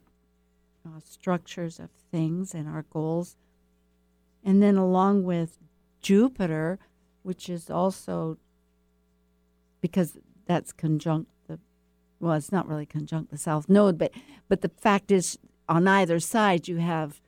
[0.85, 3.35] uh, structures of things and our goals.
[4.43, 5.57] And then, along with
[5.99, 6.77] Jupiter,
[7.23, 8.37] which is also
[9.81, 10.15] because
[10.45, 11.59] that's conjunct the
[12.19, 14.11] well, it's not really conjunct the south node, but
[14.47, 17.19] but the fact is, on either side you have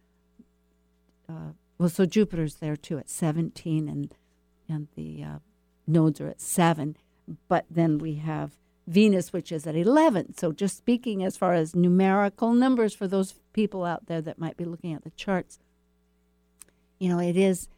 [1.27, 4.13] uh, well, so Jupiter's there too at 17, and
[4.69, 5.39] and the uh,
[5.87, 6.95] nodes are at seven,
[7.47, 8.51] but then we have
[8.87, 10.35] Venus, which is at 11.
[10.37, 14.57] So, just speaking as far as numerical numbers for those people out there that might
[14.57, 15.59] be looking at the charts,
[16.99, 17.69] you know, it is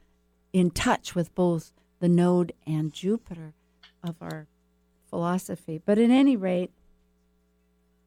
[0.54, 3.54] in touch with both the node and Jupiter
[4.04, 4.48] of our
[5.10, 5.82] philosophy.
[5.86, 6.72] But at any rate,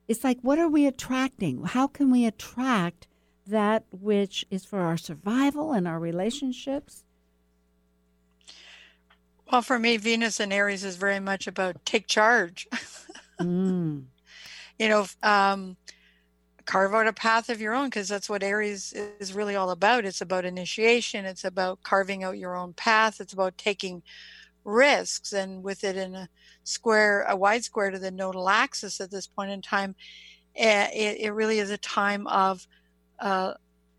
[0.09, 1.63] it's like, what are we attracting?
[1.65, 3.07] How can we attract
[3.47, 7.04] that which is for our survival and our relationships?
[9.51, 12.67] Well, for me, Venus and Aries is very much about take charge.
[13.41, 14.05] mm.
[14.79, 15.77] You know, um,
[16.65, 20.05] carve out a path of your own because that's what Aries is really all about.
[20.05, 24.03] It's about initiation, it's about carving out your own path, it's about taking
[24.65, 25.33] risks.
[25.33, 26.29] And with it in a
[26.65, 29.95] square, a wide square to the nodal axis at this point in time,
[30.57, 32.67] eh, it, it really is a time of
[33.21, 33.55] uh,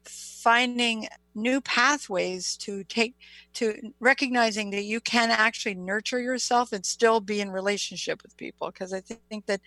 [0.07, 3.15] finding new pathways to take
[3.53, 8.67] to recognizing that you can actually nurture yourself and still be in relationship with people.
[8.67, 9.61] Because i think that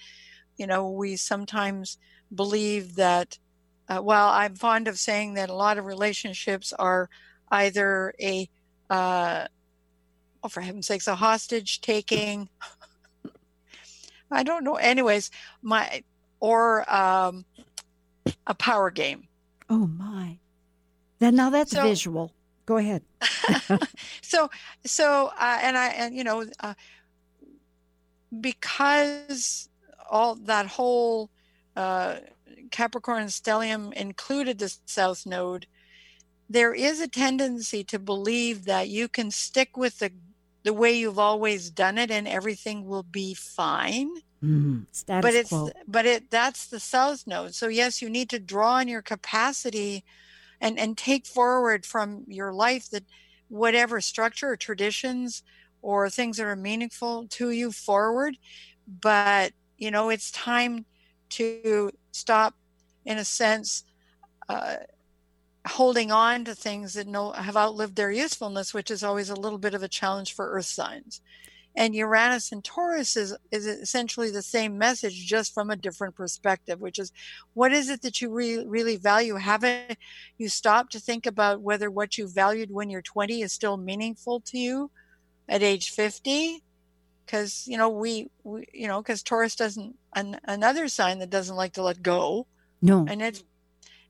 [0.56, 1.98] you know we sometimes
[2.34, 3.38] believe that
[3.88, 7.08] uh, well i'm fond of saying that a lot of relationships are
[7.50, 8.48] either a
[8.90, 9.46] uh,
[10.42, 12.48] oh for heaven's sakes a hostage taking.
[14.30, 14.74] I don't know.
[14.74, 15.30] Anyways
[15.62, 16.02] my
[16.40, 17.44] or um,
[18.46, 19.27] a power game
[19.68, 20.38] oh my
[21.18, 22.32] then now that's so, visual.
[22.66, 23.02] Go ahead.
[24.22, 24.50] so
[24.84, 26.74] so uh, and I and you know uh,
[28.40, 29.68] because
[30.10, 31.30] all that whole
[31.76, 32.16] uh,
[32.70, 35.66] Capricorn stellium included the South Node,
[36.48, 40.12] there is a tendency to believe that you can stick with the
[40.64, 44.10] the way you've always done it and everything will be fine.
[44.42, 44.86] Mm,
[45.20, 45.70] but it's quo.
[45.86, 47.54] but it that's the South Node.
[47.54, 50.04] So yes, you need to draw on your capacity
[50.60, 53.04] and and take forward from your life that
[53.48, 55.42] whatever structure or traditions
[55.82, 58.36] or things that are meaningful to you forward
[58.86, 60.84] but you know it's time
[61.30, 62.54] to stop
[63.04, 63.84] in a sense
[64.48, 64.76] uh,
[65.66, 69.58] holding on to things that no have outlived their usefulness which is always a little
[69.58, 71.20] bit of a challenge for earth signs
[71.78, 76.80] and Uranus and Taurus is, is essentially the same message, just from a different perspective,
[76.80, 77.12] which is
[77.54, 79.36] what is it that you re- really value?
[79.36, 79.96] Haven't
[80.38, 84.40] you stopped to think about whether what you valued when you're 20 is still meaningful
[84.46, 84.90] to you
[85.48, 86.64] at age 50?
[87.24, 91.54] Because, you know, we, we you know, because Taurus doesn't, an, another sign that doesn't
[91.54, 92.48] like to let go.
[92.82, 93.06] No.
[93.08, 93.44] And it's,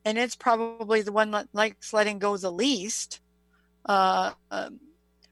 [0.06, 3.20] and it's probably the one that likes letting go the least.
[3.84, 4.80] Uh, um,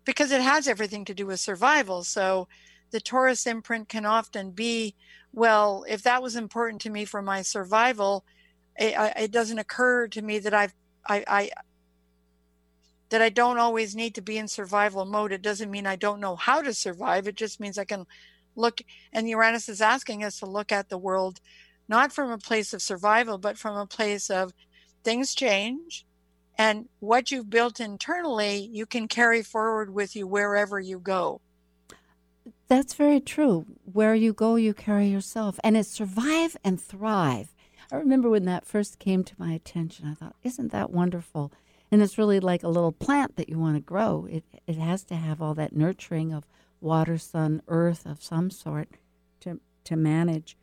[0.06, 2.04] because it has everything to do with survival.
[2.04, 2.48] So
[2.92, 4.94] the Taurus imprint can often be,
[5.32, 8.24] well, if that was important to me for my survival,
[8.76, 10.72] it, it doesn't occur to me that I've,
[11.06, 11.50] I, I,
[13.10, 15.32] that I don't always need to be in survival mode.
[15.32, 17.26] It doesn't mean I don't know how to survive.
[17.26, 18.06] It just means I can
[18.54, 18.80] look,
[19.12, 21.40] and Uranus is asking us to look at the world
[21.88, 24.52] not from a place of survival, but from a place of
[25.04, 26.04] things change
[26.58, 31.40] and what you've built internally, you can carry forward with you wherever you go.
[32.68, 33.66] That's very true.
[33.84, 35.60] Where you go, you carry yourself.
[35.62, 37.54] And it's survive and thrive.
[37.92, 41.52] I remember when that first came to my attention, I thought, isn't that wonderful?
[41.92, 44.26] And it's really like a little plant that you want to grow.
[44.28, 46.44] It, it has to have all that nurturing of
[46.80, 48.88] water, sun, earth of some sort
[49.40, 50.56] to, to manage.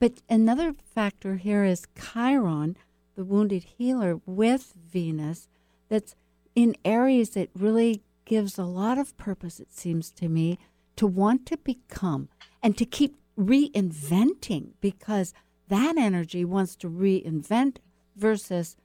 [0.00, 2.76] But another factor here is Chiron,
[3.16, 5.48] the wounded healer with Venus
[5.88, 6.14] that's
[6.54, 10.58] in Aries that really gives a lot of purpose, it seems to me,
[10.96, 12.28] to want to become
[12.62, 15.34] and to keep reinventing because
[15.68, 17.76] that energy wants to reinvent
[18.16, 18.76] versus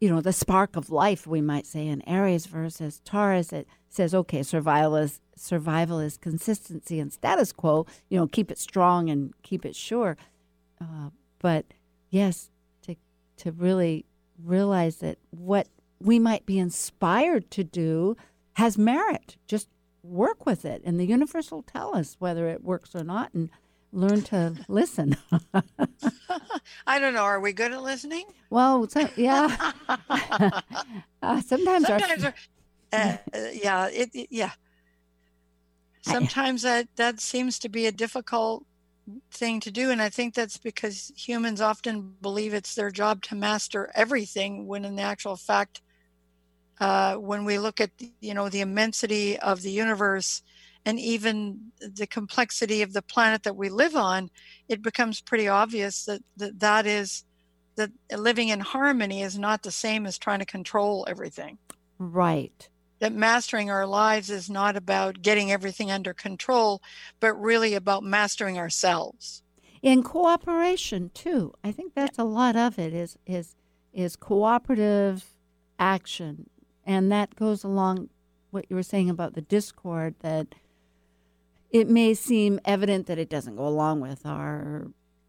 [0.00, 3.54] you know, the spark of life, we might say, in Aries versus Taurus.
[3.54, 7.86] It says, okay, survival is survival is consistency and status quo.
[8.10, 10.18] You know, keep it strong and keep it sure.
[10.78, 11.64] Uh, but
[12.10, 12.50] yes,
[13.38, 14.06] to really
[14.42, 15.68] realize that what
[16.00, 18.16] we might be inspired to do
[18.54, 19.36] has merit.
[19.46, 19.68] Just
[20.02, 23.50] work with it, and the universe will tell us whether it works or not, and
[23.92, 25.16] learn to listen.
[26.86, 27.22] I don't know.
[27.22, 28.26] Are we good at listening?
[28.50, 29.72] Well, so, yeah.
[29.88, 32.34] uh, sometimes, sometimes our,
[32.92, 34.52] uh, uh, yeah, it, it, yeah.
[36.02, 38.66] Sometimes I, that that seems to be a difficult
[39.30, 43.34] thing to do, and I think that's because humans often believe it's their job to
[43.34, 45.82] master everything, when in the actual fact,
[46.80, 47.90] uh, when we look at
[48.20, 50.42] you know the immensity of the universe
[50.86, 54.30] and even the complexity of the planet that we live on,
[54.68, 57.24] it becomes pretty obvious that that, that is
[57.76, 61.58] that living in harmony is not the same as trying to control everything.
[61.98, 62.68] Right.
[63.04, 66.80] That mastering our lives is not about getting everything under control,
[67.20, 69.42] but really about mastering ourselves.
[69.82, 71.52] In cooperation too.
[71.62, 73.56] I think that's a lot of it is is
[73.92, 75.26] is cooperative
[75.78, 76.48] action.
[76.86, 78.08] And that goes along
[78.52, 80.54] what you were saying about the discord that
[81.70, 84.86] it may seem evident that it doesn't go along with our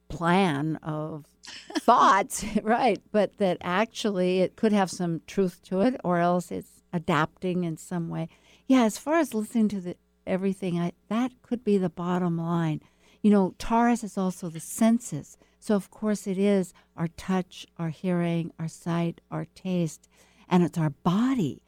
[0.08, 1.26] plan of
[1.80, 3.02] thoughts, right?
[3.12, 7.78] But that actually it could have some truth to it, or else it's adapting in
[7.78, 8.30] some way.
[8.68, 12.82] Yeah, as far as listening to the everything, I, that could be the bottom line.
[13.22, 15.38] You know, Taurus is also the senses.
[15.60, 20.08] So, of course, it is our touch, our hearing, our sight, our taste,
[20.48, 21.62] and it's our body.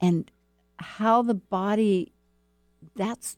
[0.00, 0.30] And
[0.78, 2.12] how the body,
[2.96, 3.36] that's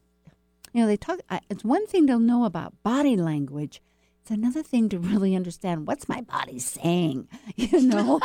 [0.72, 3.80] you know, they talk, it's one thing to know about body language.
[4.20, 8.20] It's another thing to really understand what's my body saying, you know?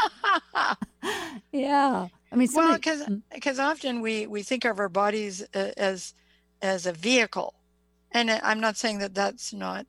[1.51, 2.07] yeah.
[2.39, 3.65] Mean, well, because because mm.
[3.65, 6.13] often we we think of our bodies uh, as
[6.61, 7.53] as a vehicle,
[8.11, 9.85] and I'm not saying that that's not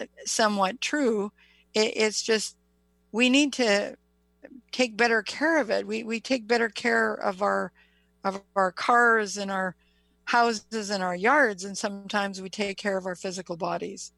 [0.00, 1.32] uh, somewhat true.
[1.74, 2.56] It, it's just
[3.12, 3.96] we need to
[4.72, 5.86] take better care of it.
[5.86, 7.72] We we take better care of our
[8.24, 9.76] of our cars and our
[10.26, 14.12] houses and our yards and sometimes we take care of our physical bodies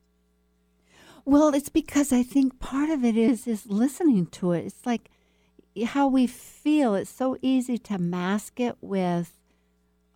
[1.24, 5.10] well it's because i think part of it is is listening to it it's like
[5.84, 9.32] how we feel it's so easy to mask it with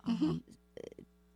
[0.07, 0.29] mm-hmm.
[0.29, 0.43] um,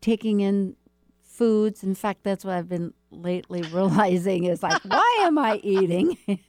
[0.02, 0.76] taking in
[1.24, 6.18] foods in fact that's what i've been lately realizing is like why am i eating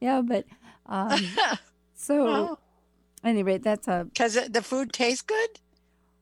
[0.00, 0.44] yeah but
[0.86, 1.18] um,
[1.94, 2.60] so well,
[3.22, 5.60] anyway that's a because the food tastes good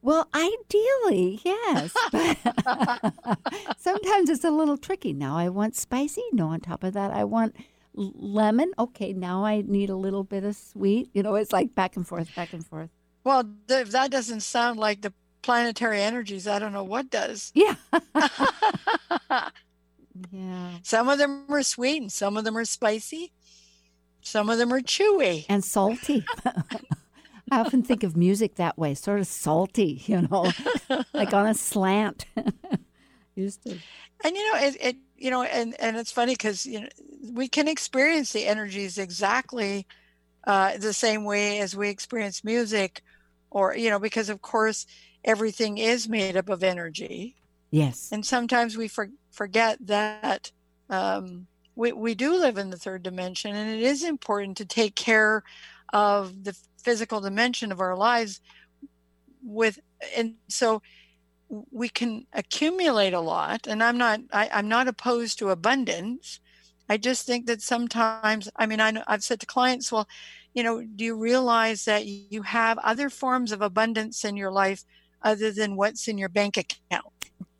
[0.05, 1.95] well, ideally, yes.
[3.79, 5.13] sometimes it's a little tricky.
[5.13, 6.25] Now I want spicy.
[6.33, 7.55] No, on top of that, I want
[7.95, 8.73] lemon.
[8.79, 11.11] Okay, now I need a little bit of sweet.
[11.13, 12.91] You know, it's like back and forth, back and forth.
[13.25, 15.13] Well, if that doesn't sound like the
[15.43, 17.53] planetary energies, I don't know what does.
[17.55, 17.75] Yeah.
[20.31, 20.71] yeah.
[20.83, 23.33] Some of them are sweet and some of them are spicy.
[24.23, 26.25] Some of them are chewy and salty.
[27.51, 30.51] I often think of music that way, sort of salty, you know,
[31.13, 32.25] like on a slant.
[33.35, 33.77] Used to.
[34.25, 36.89] And you know, it, it you know, and and it's funny because you know
[37.33, 39.87] we can experience the energies exactly
[40.45, 43.03] uh, the same way as we experience music,
[43.51, 44.85] or you know, because of course
[45.25, 47.37] everything is made up of energy.
[47.71, 48.09] Yes.
[48.11, 50.51] And sometimes we for, forget that
[50.91, 51.47] um,
[51.77, 55.45] we we do live in the third dimension, and it is important to take care
[55.93, 58.41] of the physical dimension of our lives
[59.41, 59.79] with
[60.17, 60.83] and so
[61.71, 66.41] we can accumulate a lot and i'm not I, am not opposed to abundance
[66.89, 70.09] i just think that sometimes i mean I, know, i've said to clients well
[70.55, 74.85] you know do you realize that you have other forms of abundance in your life
[75.23, 77.07] other than what's in your bank account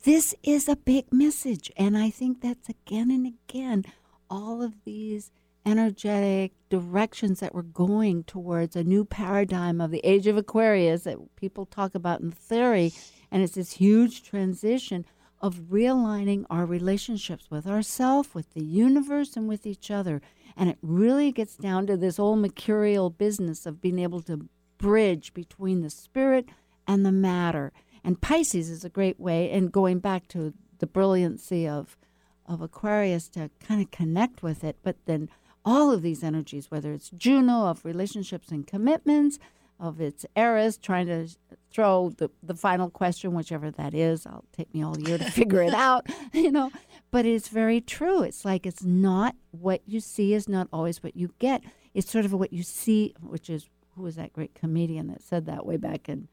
[0.03, 3.83] this is a big message and i think that's again and again
[4.29, 5.31] all of these
[5.65, 11.17] energetic directions that we're going towards a new paradigm of the age of Aquarius that
[11.35, 12.91] people talk about in theory.
[13.33, 15.07] And it's this huge transition
[15.41, 20.21] of realigning our relationships with ourselves, with the universe, and with each other.
[20.55, 25.33] And it really gets down to this old mercurial business of being able to bridge
[25.33, 26.45] between the spirit
[26.87, 27.73] and the matter.
[28.03, 31.97] And Pisces is a great way, and going back to the brilliancy of
[32.45, 35.29] of Aquarius to kind of connect with it, but then
[35.65, 39.39] all of these energies, whether it's Juno of relationships and commitments,
[39.83, 41.27] of its Eris trying to
[41.69, 44.25] throw the, the final question, whichever that is.
[44.25, 46.71] I'll take me all year to figure it out, you know.
[47.11, 48.23] But it's very true.
[48.23, 51.63] It's like it's not what you see is not always what you get.
[51.93, 55.45] it's sort of what you see, which is who was that great comedian that said
[55.45, 56.29] that way back in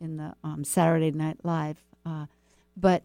[0.00, 1.84] in the um, Saturday Night Live.
[2.04, 2.26] Uh,
[2.76, 3.04] but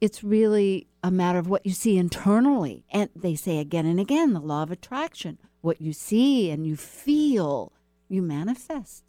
[0.00, 4.32] it's really a matter of what you see internally, and they say again and again
[4.32, 7.72] the law of attraction: what you see and you feel,
[8.08, 9.04] you manifest.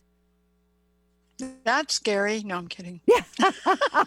[1.64, 2.44] That's scary.
[2.44, 3.02] No, I'm kidding.
[3.06, 3.24] Yeah.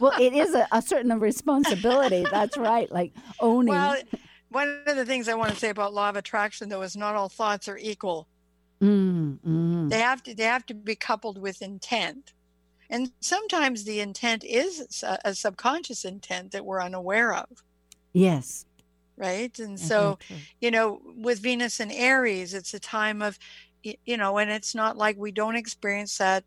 [0.00, 2.24] well, it is a, a certain responsibility.
[2.30, 2.90] That's right.
[2.92, 3.74] Like owning.
[3.74, 3.96] Well,
[4.50, 7.14] one of the things I want to say about law of attraction, though, is not
[7.14, 8.28] all thoughts are equal.
[8.80, 9.90] Mm, mm.
[9.90, 12.32] They have to they have to be coupled with intent,
[12.90, 17.48] and sometimes the intent is a, a subconscious intent that we're unaware of.
[18.12, 18.66] Yes.
[19.18, 20.18] Right, and That's so
[20.60, 23.38] you know, with Venus and Aries, it's a time of,
[24.04, 26.44] you know, and it's not like we don't experience that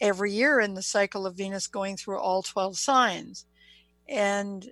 [0.00, 3.46] every year in the cycle of Venus going through all 12 signs.
[4.08, 4.70] And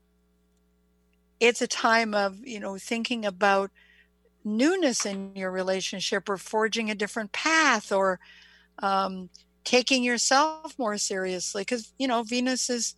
[1.40, 3.70] it's a time of, you know, thinking about
[4.44, 8.20] newness in your relationship or forging a different path or
[8.78, 9.28] um,
[9.64, 11.62] taking yourself more seriously.
[11.62, 12.94] Because, you know, Venus is,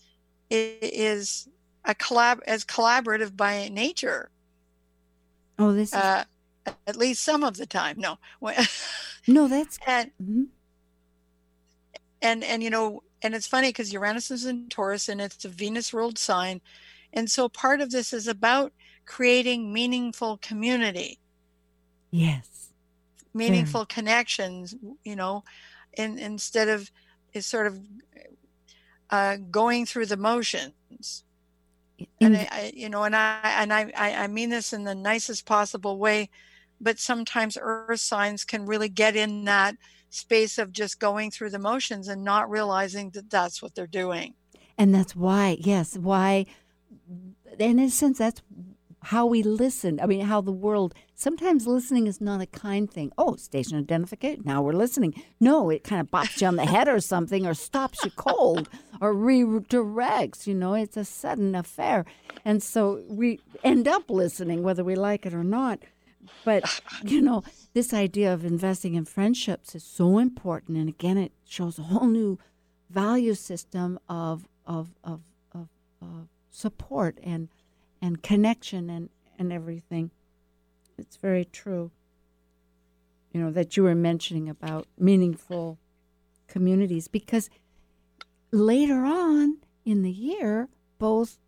[0.50, 1.48] is
[1.84, 4.30] a collab as collaborative by nature
[5.58, 6.24] Oh, this is uh,
[6.86, 7.96] at least some of the time.
[7.98, 8.18] No,
[9.26, 9.48] no.
[9.48, 10.46] That's and mhm.
[12.22, 15.48] and and you know, and it's funny because Uranus is in Taurus and it's a
[15.48, 16.60] Venus ruled sign,
[17.12, 18.72] and so part of this is about
[19.06, 21.18] creating meaningful community,
[22.10, 22.70] yes.
[23.34, 24.74] meaningful connections.
[25.04, 25.44] You know,
[25.96, 26.90] and instead of
[27.32, 27.80] is sort of
[29.10, 31.24] uh, going through the motions.
[32.20, 35.46] and I, I, you know, and I and I I mean this in the nicest
[35.46, 36.30] possible way,
[36.80, 39.76] but sometimes earth signs can really get in that
[40.10, 44.34] space of just going through the motions and not realizing that that's what they're doing.
[44.78, 46.46] And that's why, yes, why,
[47.58, 48.42] in a sense, that's
[49.02, 50.00] how we listen.
[50.00, 53.12] I mean, how the world, sometimes listening is not a kind thing.
[53.18, 55.14] Oh, station identification, now we're listening.
[55.40, 58.68] No, it kind of bops you on the head or something, or stops you cold,
[59.00, 60.46] or redirects.
[60.46, 62.06] You know, it's a sudden affair.
[62.44, 65.80] And so we end up listening, whether we like it or not.
[66.44, 70.78] But, you know, this idea of investing in friendships is so important.
[70.78, 72.38] And again, it shows a whole new
[72.90, 75.22] value system of of of
[75.52, 75.68] of,
[76.00, 77.48] of support and
[78.00, 80.10] and connection and and everything.
[80.96, 81.90] It's very true.
[83.32, 85.78] You know that you were mentioning about meaningful
[86.46, 87.50] communities because
[88.52, 90.68] later on in the year,
[90.98, 91.38] both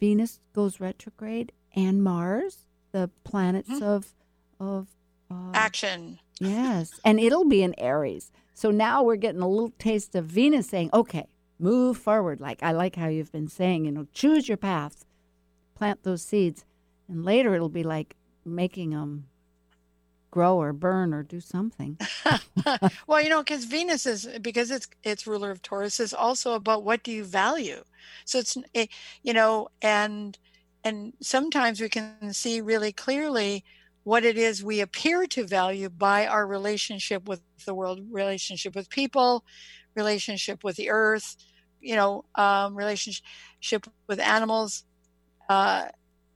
[0.00, 4.14] Venus goes retrograde and Mars, the planets of
[4.60, 4.86] of
[5.30, 6.20] uh, Action.
[6.40, 8.30] Yes, and it'll be in Aries.
[8.54, 11.26] So now we're getting a little taste of Venus saying, "Okay,
[11.58, 15.04] move forward." Like I like how you've been saying, you know, choose your path,
[15.74, 16.64] plant those seeds,
[17.08, 18.14] and later it'll be like
[18.44, 19.26] making them
[20.30, 21.98] grow or burn or do something.
[23.08, 26.84] well, you know, because Venus is because it's it's ruler of Taurus is also about
[26.84, 27.82] what do you value.
[28.24, 28.88] So it's it,
[29.24, 30.38] you know, and
[30.84, 33.64] and sometimes we can see really clearly
[34.04, 38.90] what it is we appear to value by our relationship with the world, relationship with
[38.90, 39.44] people,
[39.94, 41.36] relationship with the earth,
[41.80, 44.84] you know, um, relationship with animals.
[45.48, 45.86] Uh,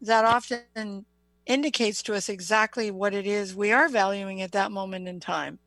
[0.01, 1.05] that often
[1.46, 5.59] indicates to us exactly what it is we are valuing at that moment in time.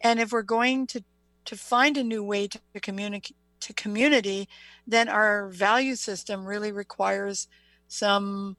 [0.00, 1.04] And if we're going to
[1.46, 4.48] to find a new way to, to communicate to community,
[4.86, 7.48] then our value system really requires
[7.88, 8.56] some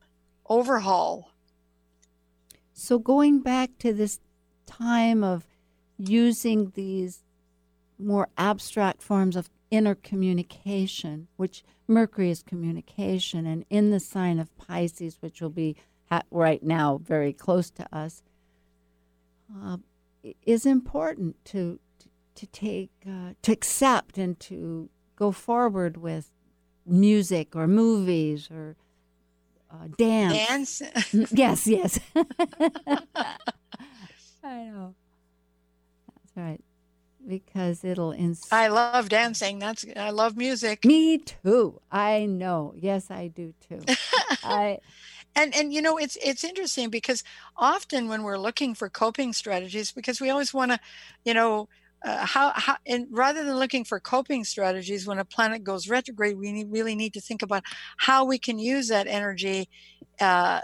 [0.48, 1.32] overhaul.
[2.74, 4.20] So going back to this
[4.66, 5.46] time of
[5.98, 7.24] using these
[7.98, 14.56] more abstract forms of inner communication, which Mercury is communication, and in the sign of
[14.58, 15.76] Pisces, which will be
[16.10, 18.22] ha- right now very close to us,
[19.64, 19.78] uh,
[20.46, 26.32] is important to to, to take uh, to accept and to go forward with
[26.86, 28.76] music or movies or
[29.72, 30.82] uh, Dance.
[31.12, 32.00] Mm, yes, yes.
[34.44, 34.96] I know.
[36.08, 36.64] That's right.
[37.28, 39.60] Because it'll ins- I love dancing.
[39.60, 40.86] That's I love music.
[40.86, 41.82] Me too.
[41.92, 42.74] I know.
[42.78, 43.82] Yes, I do too.
[44.44, 44.80] I
[45.36, 47.24] and and you know it's it's interesting because
[47.58, 50.80] often when we're looking for coping strategies because we always want to
[51.26, 51.68] you know
[52.06, 56.38] uh, how, how and rather than looking for coping strategies when a planet goes retrograde
[56.38, 57.64] we need, really need to think about
[57.98, 59.68] how we can use that energy
[60.20, 60.62] uh,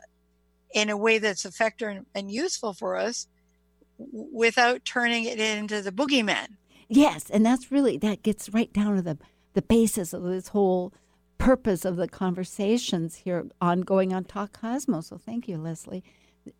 [0.74, 3.28] in a way that's effective and, and useful for us
[3.98, 6.48] without turning it into the boogeyman
[6.90, 9.18] yes, and that's really that gets right down to the
[9.54, 10.94] the basis of this whole
[11.38, 15.08] purpose of the conversations here ongoing on Talk Cosmos.
[15.08, 16.04] So thank you, Lesley.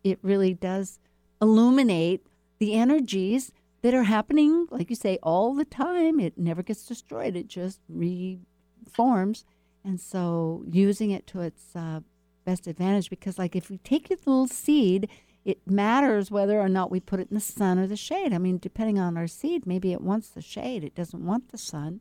[0.02, 0.98] It really does
[1.40, 2.26] illuminate
[2.58, 3.52] the energies
[3.84, 6.18] that are happening, like you say, all the time.
[6.18, 9.44] It never gets destroyed, it just reforms.
[9.84, 12.00] And so using it to its uh,
[12.46, 15.10] best advantage because, like, if we take a little seed,
[15.44, 18.32] it matters whether or not we put it in the sun or the shade.
[18.32, 21.58] I mean, depending on our seed, maybe it wants the shade, it doesn't want the
[21.58, 22.00] sun,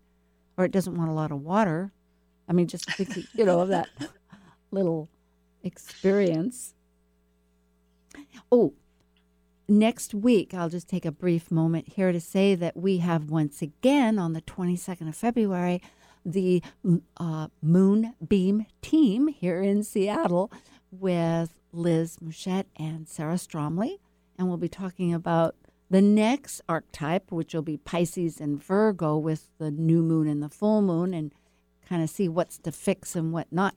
[0.56, 1.92] or it doesn't want a lot of water.
[2.48, 3.90] I mean, just thinking, you know, of that
[4.72, 5.10] little
[5.64, 6.76] experience.
[8.50, 8.74] Oh,
[9.68, 13.62] next week, I'll just take a brief moment here to say that we have once
[13.62, 15.82] again on the 22nd of February
[16.26, 16.64] the
[17.18, 20.52] uh, Moonbeam team here in Seattle
[20.92, 24.00] with Liz Mouchette and Sarah Stromley.
[24.38, 25.56] And we'll be talking about
[25.90, 30.50] the next archetype, which will be Pisces and Virgo with the new moon and the
[30.50, 31.34] full moon, and
[31.88, 33.76] kind of see what's to fix and what not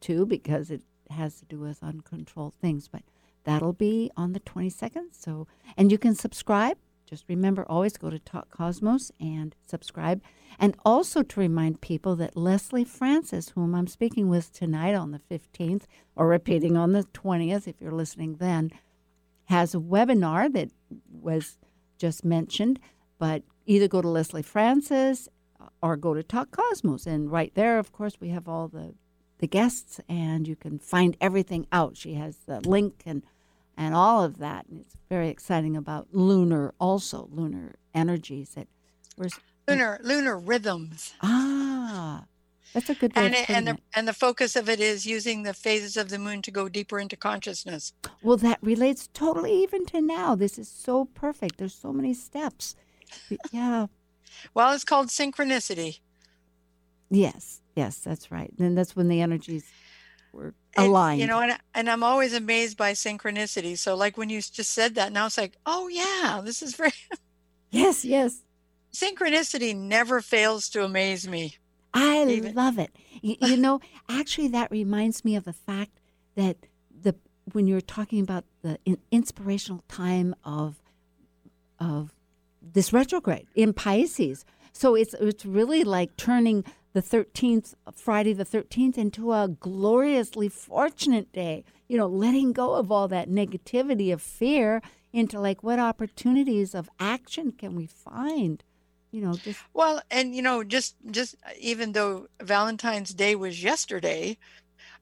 [0.00, 2.88] to, because it has to do with uncontrolled things.
[2.88, 3.02] But
[3.44, 5.08] that'll be on the 22nd.
[5.12, 6.78] So, and you can subscribe.
[7.06, 10.22] Just remember, always go to Talk Cosmos and subscribe.
[10.58, 15.20] And also to remind people that Lesley Francis, whom I'm speaking with tonight on the
[15.30, 15.82] 15th,
[16.16, 18.70] or repeating on the 20th if you're listening then,
[19.46, 20.70] has a webinar that
[21.10, 21.58] was
[21.98, 22.80] just mentioned.
[23.18, 25.28] But either go to Lesley Francis
[25.60, 27.06] uh, or go to Talk Cosmos.
[27.06, 28.94] And right there, of course, we have all the,
[29.38, 31.96] the guests, and you can find everything out.
[31.96, 33.22] She has the link and
[33.76, 34.66] and all of that.
[34.66, 38.68] And it's very exciting about lunar, also lunar energies that
[39.16, 39.28] we're
[39.68, 41.14] lunar lunar rhythms.
[41.22, 42.24] Ah,
[42.72, 45.42] that's a good way and it, and the and the focus of it is using
[45.42, 47.92] the phases of the moon to go deeper into consciousness.
[48.22, 50.34] Well, that relates totally even to now.
[50.34, 51.58] This is so perfect.
[51.58, 52.76] There's so many steps.
[53.52, 53.86] Yeah.
[54.52, 56.00] Well, it's called synchronicity.
[57.08, 57.60] Yes.
[57.76, 58.52] Yes, that's right.
[58.58, 59.64] And that's when the energies
[60.34, 61.20] were And, aligned.
[61.20, 63.78] you know, and, and I'm always amazed by synchronicity.
[63.78, 66.92] So, like when you just said that, now it's like, oh yeah, this is very
[67.70, 68.42] yes, yes.
[68.92, 71.56] synchronicity never fails to amaze me.
[71.92, 72.90] I Even- love it.
[73.22, 75.92] You, you know, actually, that reminds me of the fact
[76.34, 76.56] that
[77.02, 77.14] the
[77.52, 80.80] when you're talking about the in, inspirational time of
[81.78, 82.12] of
[82.62, 84.44] this retrograde in Pisces.
[84.72, 86.64] So it's it's really like turning
[86.94, 91.64] the 13th Friday the 13th into a gloriously fortunate day.
[91.88, 94.80] You know, letting go of all that negativity of fear
[95.12, 98.64] into like what opportunities of action can we find?
[99.10, 104.38] You know, just Well, and you know, just just even though Valentine's Day was yesterday,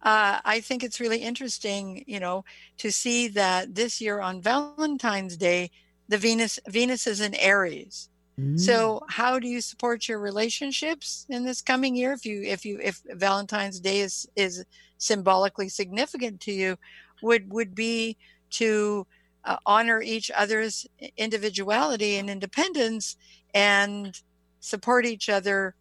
[0.03, 2.45] uh, I think it's really interesting, you know,
[2.79, 5.71] to see that this year on Valentine's Day,
[6.09, 8.09] the Venus Venus is in Aries.
[8.41, 8.59] Mm.
[8.59, 12.13] So, how do you support your relationships in this coming year?
[12.13, 14.65] If you if you if Valentine's Day is is
[14.99, 16.77] symbolically significant to you,
[17.23, 18.17] would would be
[18.51, 19.07] to
[19.45, 23.17] uh, honor each other's individuality and independence
[23.55, 24.21] and
[24.61, 25.75] support each other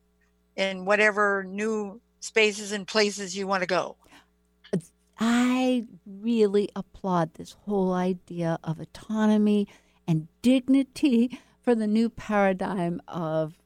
[0.56, 3.96] in whatever new spaces and places you want to go.
[5.20, 9.68] I really applaud this whole idea of autonomy
[10.08, 13.58] and dignity for the new paradigm of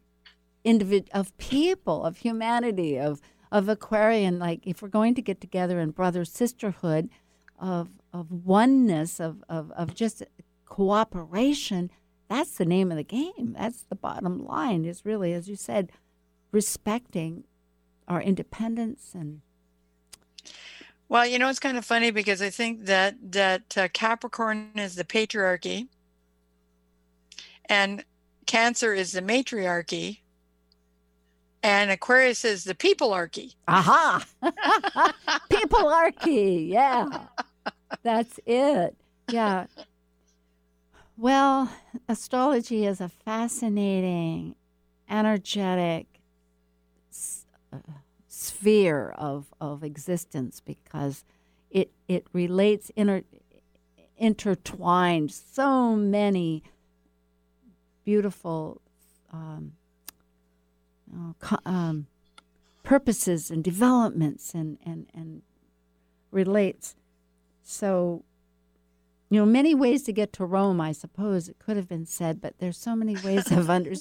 [0.65, 3.21] individ- of people, of humanity, of
[3.51, 4.39] of Aquarian.
[4.39, 7.09] Like if we're going to get together in brother sisterhood,
[7.59, 10.23] of of oneness, of of, of just
[10.65, 11.91] cooperation,
[12.29, 13.55] that's the name of the game.
[13.57, 14.85] That's the bottom line.
[14.85, 15.91] Is really, as you said,
[16.51, 17.45] respecting
[18.07, 19.41] our independence and
[21.07, 24.95] Well, you know, it's kind of funny because I think that that uh, Capricorn is
[24.95, 25.87] the patriarchy,
[27.69, 28.03] and
[28.45, 30.21] Cancer is the matriarchy,
[31.63, 33.55] and Aquarius is the peoplearchy.
[33.67, 34.23] Aha!
[35.51, 36.69] Peoplearchy.
[36.69, 37.07] Yeah.
[38.03, 38.95] That's it.
[39.29, 39.65] Yeah.
[41.17, 41.71] Well,
[42.07, 44.55] astrology is a fascinating,
[45.09, 46.05] energetic
[47.09, 47.77] s- uh,
[48.27, 51.23] sphere of, of existence because
[51.71, 53.23] it, it relates inter,
[54.17, 56.63] intertwined so many
[58.05, 58.81] beautiful
[59.33, 59.73] um,
[61.13, 62.07] uh, um,
[62.83, 65.41] purposes and developments and, and, and
[66.31, 66.95] relates.
[67.63, 68.23] So,
[69.29, 72.39] you know, many ways to get to Rome, I suppose it could have been said,
[72.39, 73.93] but there's so many ways of, under,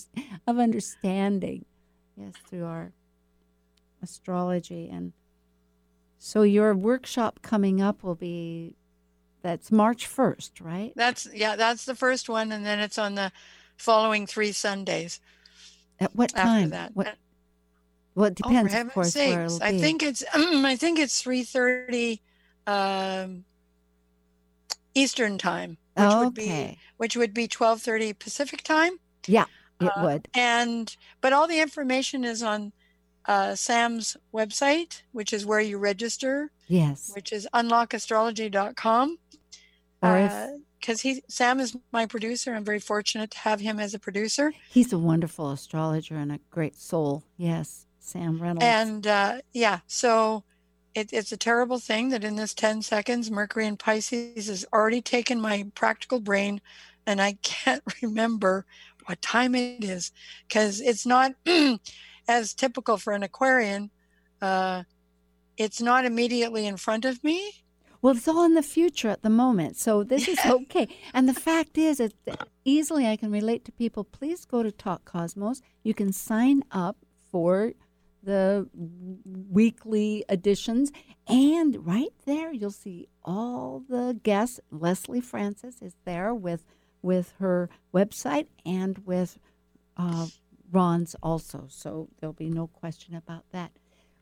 [0.47, 1.65] of understanding,
[2.17, 2.93] yes, through our
[4.03, 4.89] astrology.
[4.89, 5.15] And
[6.19, 8.77] so your workshop coming up will be,
[9.43, 10.93] that's March 1st, right?
[10.97, 13.31] That's yeah, that's the first one, and then it's on the
[13.77, 15.21] following three Sundays
[16.01, 16.71] At what time?
[16.71, 16.95] that.
[16.95, 17.17] What,
[18.15, 19.61] well, it oh, for depends, of heaven's course, sakes!
[19.61, 19.79] I be.
[19.81, 22.21] think it's I think it's three thirty
[22.67, 23.45] um,
[24.95, 26.25] Eastern time, which okay.
[26.25, 28.99] would be which would be 12:30 Pacific time.
[29.27, 29.47] Yeah,
[29.81, 30.29] it Uh, would.
[30.35, 32.73] And but all the information is on
[33.27, 37.11] uh, Sam's website, which is where you register, Yes.
[37.15, 39.19] which is unlockastrology.com.
[40.03, 40.33] Or if
[40.85, 42.55] Because he Sam is my producer.
[42.55, 44.53] I'm very fortunate to have him as a producer.
[44.69, 47.25] he's a wonderful astrologer and a great soul.
[47.39, 48.65] Yes, Sam Reynolds.
[48.67, 50.45] And uh, yeah, so
[50.95, 55.01] it, it's a terrible thing that in this 10 seconds, Mercury in Pisces has already
[55.01, 56.61] taken my practical brain,
[57.07, 58.67] and I can't remember
[59.07, 60.13] what time it is
[60.47, 61.33] because it's not
[62.29, 63.91] as typical for an Aquarian.
[64.43, 64.83] Uh,
[65.57, 67.64] it's not immediately in front of me.
[68.05, 70.89] Well, it's all in the future at the moment, so this is okay.
[71.15, 72.13] And the fact is, it
[72.63, 74.05] easily I can relate to people.
[74.05, 75.63] Please go to Talk Cosmos.
[75.83, 76.99] You can sign up
[77.33, 77.73] for
[78.23, 78.69] the
[79.51, 80.93] weekly editions,
[81.27, 84.61] and right there you'll see all the guests.
[84.71, 86.67] Lesley Francis is there with
[87.01, 89.39] with her website and with
[89.97, 90.27] uh,
[90.71, 93.71] Ron's also, so there'll be no question about that.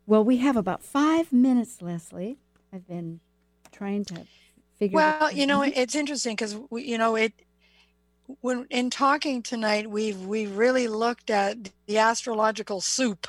[0.07, 2.39] Well, we have about five minutes, Lesley.
[2.73, 3.19] I've been
[3.73, 4.27] trying to
[4.79, 4.97] figure.
[4.97, 7.33] Well, you know, it's interesting because you know it.
[8.41, 13.27] When in talking tonight, we've we've really looked at the astrological soup,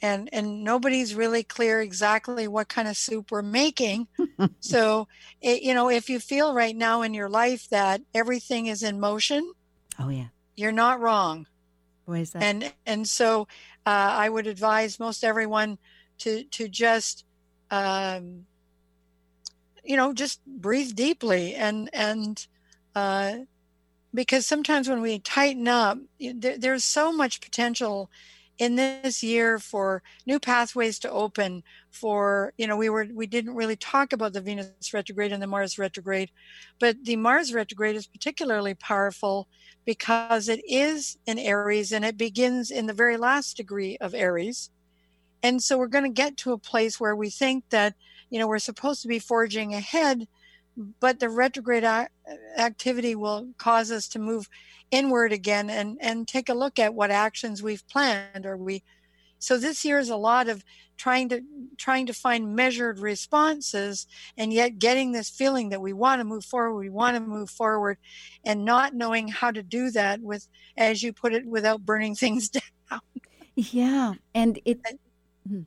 [0.00, 4.08] and and nobody's really clear exactly what kind of soup we're making.
[4.60, 5.08] so,
[5.40, 8.98] it, you know, if you feel right now in your life that everything is in
[8.98, 9.52] motion,
[9.98, 11.46] oh yeah, you're not wrong
[12.06, 13.42] boy, is that and and so
[13.84, 15.78] uh, I would advise most everyone
[16.18, 17.24] to to just
[17.70, 18.46] um,
[19.86, 22.46] you know just breathe deeply and and
[22.94, 23.38] uh,
[24.14, 28.10] because sometimes when we tighten up there, there's so much potential
[28.58, 33.54] in this year for new pathways to open for you know we were we didn't
[33.54, 36.30] really talk about the venus retrograde and the mars retrograde
[36.80, 39.46] but the mars retrograde is particularly powerful
[39.86, 44.70] because it is in Aries and it begins in the very last degree of Aries.
[45.42, 47.94] And so we're going to get to a place where we think that,
[48.30, 50.26] you know, we're supposed to be forging ahead,
[51.00, 51.84] but the retrograde
[52.58, 54.48] activity will cause us to move
[54.90, 58.82] inward again and, and take a look at what actions we've planned or we.
[59.38, 60.64] So this year is a lot of
[60.96, 61.42] trying to
[61.76, 64.06] trying to find measured responses
[64.38, 67.50] and yet getting this feeling that we want to move forward we want to move
[67.50, 67.98] forward
[68.46, 70.48] and not knowing how to do that with
[70.78, 72.62] as you put it without burning things down
[73.56, 74.78] yeah, and it.
[75.48, 75.62] Hmm.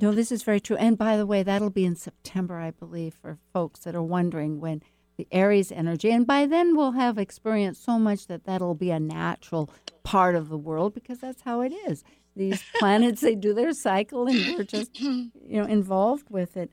[0.00, 0.76] No, this is very true.
[0.76, 4.60] And by the way, that'll be in September, I believe, for folks that are wondering
[4.60, 4.82] when
[5.18, 6.10] the Aries energy.
[6.10, 9.70] And by then, we'll have experienced so much that that'll be a natural
[10.02, 12.02] part of the world because that's how it is.
[12.34, 16.70] These planets, they do their cycle, and we're just, you know, involved with it.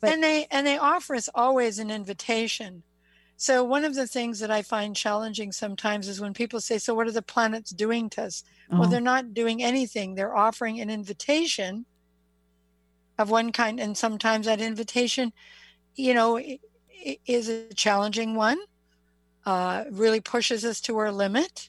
[0.00, 2.82] But- and they and they offer us always an invitation
[3.40, 6.92] so one of the things that i find challenging sometimes is when people say so
[6.94, 10.78] what are the planets doing to us well Oh, they're not doing anything they're offering
[10.80, 11.86] an invitation
[13.18, 15.32] of one kind and sometimes that invitation
[15.94, 16.40] you know
[17.26, 18.58] is a challenging one
[19.46, 21.68] uh, really pushes us to our limit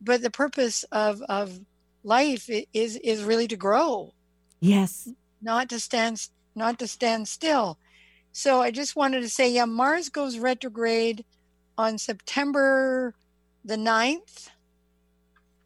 [0.00, 1.60] but the purpose of of
[2.02, 4.12] life is is really to grow
[4.60, 5.08] yes,
[5.40, 7.78] not to stand not to stand still.
[8.32, 11.24] So I just wanted to say, yeah, Mars goes retrograde
[11.78, 13.14] on September
[13.64, 14.50] the 9th.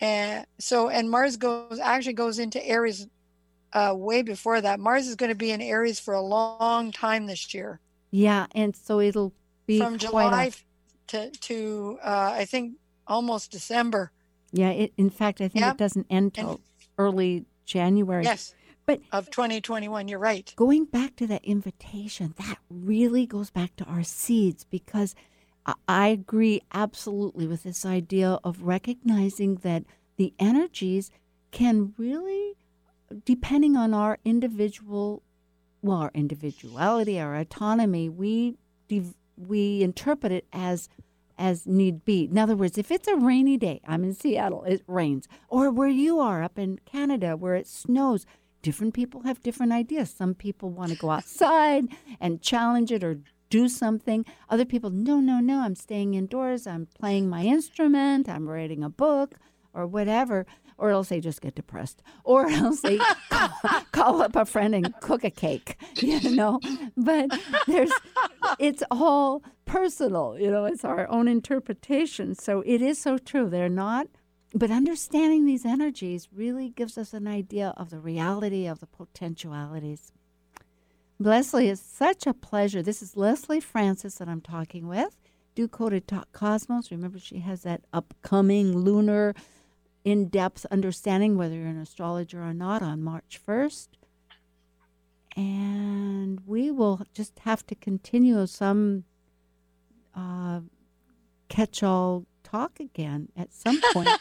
[0.01, 3.09] And so and Mars goes actually goes into Aries
[3.73, 4.81] uh, way before that.
[4.81, 8.75] Mars is going to be in Aries for a long time this year, yeah, and
[8.77, 9.33] so it'll
[9.67, 10.53] be from quite a- July
[11.09, 12.75] to to uh, I think
[13.07, 14.13] almost December.
[14.53, 15.75] yeah, it, in fact, I think Yep.
[15.75, 16.61] it doesn't end till
[16.99, 18.25] early January.
[18.25, 18.55] Yes,
[18.87, 20.09] But of 2021.
[20.09, 20.53] You're right.
[20.57, 25.15] going back to that invitation, that really goes back to our seeds because
[25.87, 29.85] I agree absolutely with this idea of recognizing that
[30.17, 31.11] the energies
[31.51, 32.55] can really,
[33.25, 35.23] depending on our individual,
[35.83, 38.57] well, our individuality, our autonomy, we
[39.37, 40.89] we interpret it as
[41.39, 42.25] as need be.
[42.25, 45.89] In other words, if it's a rainy day, I'm in Seattle, it rains, or where
[45.89, 48.27] you are up in Canada where it snows,
[48.61, 50.11] different people have different ideas.
[50.11, 51.87] Some people want to go outside
[52.21, 54.27] and challenge it or do something.
[54.49, 58.91] Other people, no, no, no, I'm staying indoors, I'm playing my instrument, I'm writing a
[58.91, 59.37] book
[59.79, 60.47] or whatever.
[60.77, 62.03] Or else they just get depressed.
[62.25, 62.99] Or else they
[63.31, 63.51] call,
[63.93, 66.61] call up a friend and cook a cake, you know.
[66.97, 67.31] But
[67.67, 67.93] there's,
[68.59, 72.35] it's all personal, you know, it's our own interpretation.
[72.35, 73.49] So it is so true.
[73.49, 74.07] They're not
[74.55, 80.13] but understanding these energies really gives us an idea of the reality of the potentialities.
[81.19, 82.83] Lesley, it's such a pleasure.
[82.83, 85.17] This is Lesley Francis that I'm talking with.
[85.55, 86.91] Do Coded Cosmos.
[86.91, 89.35] Remember, she has that upcoming lunar
[90.09, 93.89] in depth understanding, whether you're an astrologer or not, on March 1st.
[95.37, 99.05] And we will just have to continue some
[100.17, 100.61] uh,
[101.51, 104.09] catch all talk again at some point.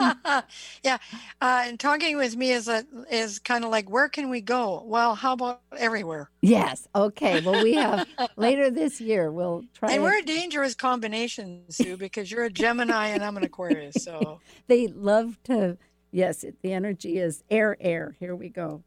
[0.82, 0.98] yeah,
[1.40, 4.82] uh, and talking with me is a is kind of like where can we go?
[4.86, 6.30] Well, how about everywhere?
[6.42, 6.86] yes.
[6.94, 7.40] Okay.
[7.40, 9.30] Well, we have later this year.
[9.30, 9.90] We'll try.
[9.92, 10.02] And it.
[10.02, 14.02] we're a dangerous combination, Sue, because you're a Gemini and I'm an Aquarius.
[14.02, 15.78] So they love to.
[16.10, 18.14] Yes, it, the energy is air, air.
[18.20, 18.84] Here we go.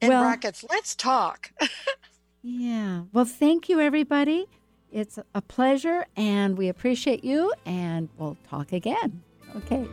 [0.00, 1.50] in Well- brackets, let's talk.
[2.48, 3.02] Yeah.
[3.12, 4.46] Well, thank you, everybody.
[4.92, 9.22] It's a pleasure, and we appreciate you, and we'll talk again.
[9.56, 9.86] Okay.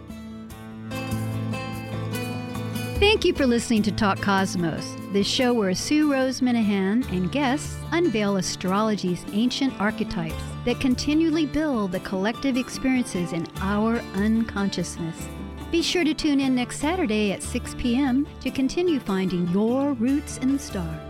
[3.00, 7.76] Thank you for listening to Talk Cosmos, the show where Sue Rose Minahan and guests
[7.92, 15.28] unveil astrology's ancient archetypes that continually build the collective experiences in our unconsciousness.
[15.70, 18.26] Be sure to tune in next Saturday at 6 p.m.
[18.40, 21.03] to continue finding your roots in the stars.